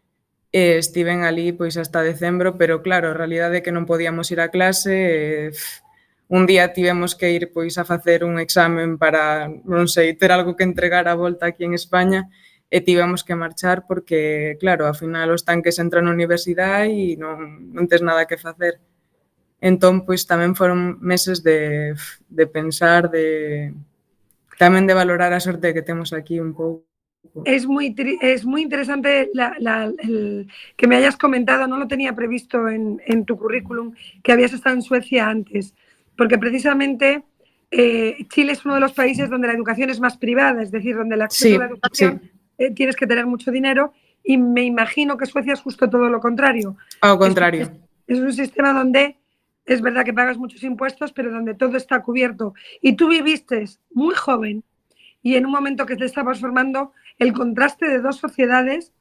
[0.55, 4.39] e estiven ali pois hasta decembro, pero claro, a realidade é que non podíamos ir
[4.39, 5.53] a clase e,
[6.29, 10.59] un día tivemos que ir pois a facer un examen para, non sei, ter algo
[10.59, 12.27] que entregar a volta aquí en España
[12.67, 17.71] e tivemos que marchar porque, claro, ao final os tanques entran na universidade e non,
[17.71, 18.83] non tes nada que facer.
[19.63, 21.95] Entón, pois tamén foron meses de,
[22.27, 23.71] de pensar, de
[24.59, 26.83] tamén de valorar a sorte que temos aquí un pouco.
[27.45, 32.15] Es muy, es muy interesante la, la, el, que me hayas comentado, no lo tenía
[32.15, 35.75] previsto en, en tu currículum, que habías estado en Suecia antes.
[36.17, 37.23] Porque precisamente
[37.71, 40.97] eh, Chile es uno de los países donde la educación es más privada, es decir,
[40.97, 42.31] donde el acceso sí, a la educación sí.
[42.59, 43.93] eh, tienes que tener mucho dinero
[44.23, 46.77] y me imagino que Suecia es justo todo lo contrario.
[47.01, 47.63] Al contrario.
[47.63, 49.17] Es, es un sistema donde
[49.65, 52.55] es verdad que pagas muchos impuestos, pero donde todo está cubierto.
[52.81, 54.63] Y tú viviste muy joven
[55.23, 58.93] y en un momento que te estabas formando el contraste de dos sociedades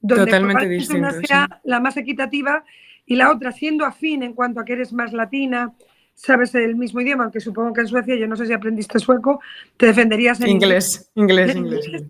[0.00, 2.64] donde Totalmente probablemente distinto, una sea la más equitativa
[3.06, 5.74] y la otra siendo afín en cuanto a que eres más latina,
[6.14, 9.40] sabes el mismo idioma, aunque supongo que en Suecia, yo no sé si aprendiste sueco,
[9.76, 11.86] te defenderías en Inglés, inglés, inglés.
[11.86, 12.04] inglés.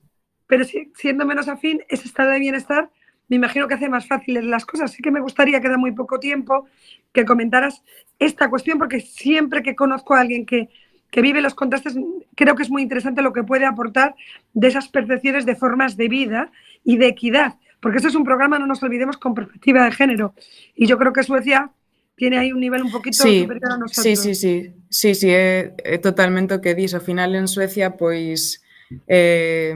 [0.47, 2.91] pero si- siendo menos afín, ese estado de bienestar,
[3.29, 4.91] me imagino que hace más fáciles las cosas.
[4.93, 6.67] Así que me gustaría, queda muy poco tiempo,
[7.13, 7.83] que comentaras
[8.19, 10.69] esta cuestión, porque siempre que conozco a alguien que,
[11.11, 11.97] que vive los contrastes,
[12.35, 14.15] creo que es muy interesante lo que puede aportar
[14.53, 16.53] de esas percepciones de formas de vida
[16.85, 20.35] y de equidad, porque esto es un programa, no nos olvidemos, con perspectiva de género.
[20.77, 21.71] Y yo creo que Suecia
[22.17, 24.03] tiene aí un nivel un poquito sí, superior a nosotros.
[24.03, 24.75] Sí, sí, sí.
[24.89, 26.95] Sí, sí, é, é totalmente o que dis.
[26.95, 28.63] Ao final en Suecia, pois...
[29.09, 29.75] Eh,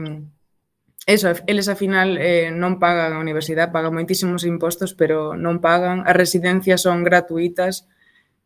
[1.09, 6.05] eso, eles ao final eh, non pagan a universidade, pagan moitísimos impostos, pero non pagan.
[6.05, 7.89] As residencias son gratuitas.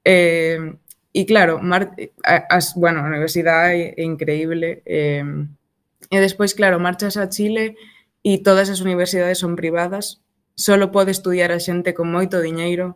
[0.07, 0.79] Eh,
[1.13, 4.81] e claro, mar, eh, as, bueno, a universidade é increíble.
[4.87, 5.27] Eh,
[6.09, 7.75] e despois, claro, marchas a Chile
[8.23, 10.23] e todas as universidades son privadas.
[10.55, 12.95] Solo pode estudiar a xente con moito diñeiro,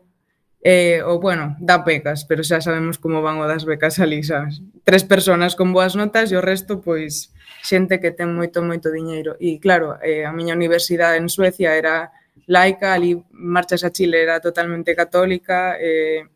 [0.70, 4.60] Eh, ou, bueno, dá pecas, pero xa sabemos como van o das becas alisas.
[4.84, 7.32] Tres personas con boas notas e o resto, pois,
[7.64, 9.40] xente que ten moito, moito diñeiro.
[9.40, 12.12] E, claro, eh, a miña universidade en Suecia era
[12.52, 16.28] laica, ali marchas a Chile era totalmente católica, eh,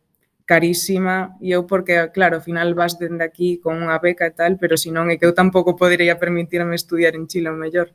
[0.48, 4.56] carísima, e eu porque, claro, ao final vas dende aquí con unha beca e tal,
[4.56, 7.92] pero senón é que eu tampouco poderia permitirme estudiar en Chile o mellor.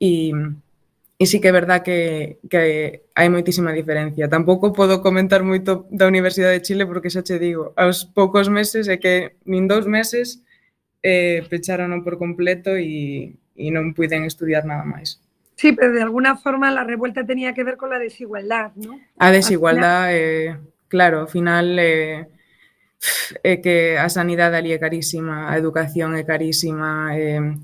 [0.00, 0.32] E,
[1.14, 4.26] E sí que é verdad que, que hai moitísima diferencia.
[4.26, 8.90] Tampouco podo comentar moito da Universidade de Chile porque xa che digo, aos poucos meses
[8.90, 10.42] é que nin dous meses
[11.06, 15.22] eh, pecharon por completo e, e non puiden estudiar nada máis.
[15.54, 18.98] Sí, pero de alguna forma la revuelta tenía que ver con la desigualdad, ¿no?
[19.14, 20.58] A desigualdad, eh,
[20.90, 22.26] claro, ao final eh,
[23.46, 27.54] é eh, que a sanidade ali é carísima, a educación é carísima, eh,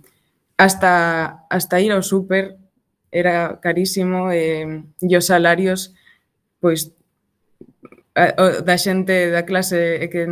[0.54, 2.60] hasta, hasta ir ao súper
[3.12, 4.64] era carísimo eh,
[5.02, 5.94] e, e os salarios
[6.60, 6.92] pois
[8.14, 10.22] a, a, da xente da clase é que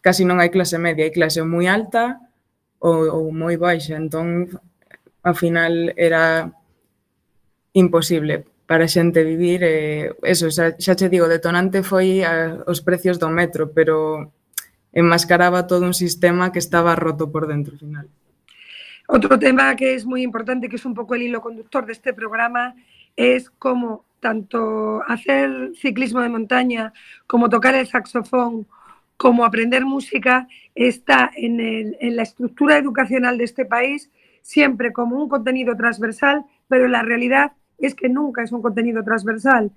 [0.00, 2.18] casi non hai clase media, hai clase moi alta
[2.80, 4.48] ou, ou moi baixa, entón
[5.22, 6.50] ao final era
[7.76, 9.76] imposible para a xente vivir e
[10.22, 14.30] eso, xa, xa che digo, detonante foi a, os precios do metro, pero
[14.94, 18.06] enmascaraba todo un sistema que estaba roto por dentro final.
[19.12, 22.14] Otro tema que es muy importante, que es un poco el hilo conductor de este
[22.14, 22.76] programa,
[23.16, 26.92] es cómo tanto hacer ciclismo de montaña
[27.26, 28.68] como tocar el saxofón,
[29.16, 30.46] como aprender música,
[30.76, 34.10] está en, la estructura educacional de este país
[34.42, 39.72] siempre como un contenido transversal, pero la realidad es que nunca es un contenido transversal.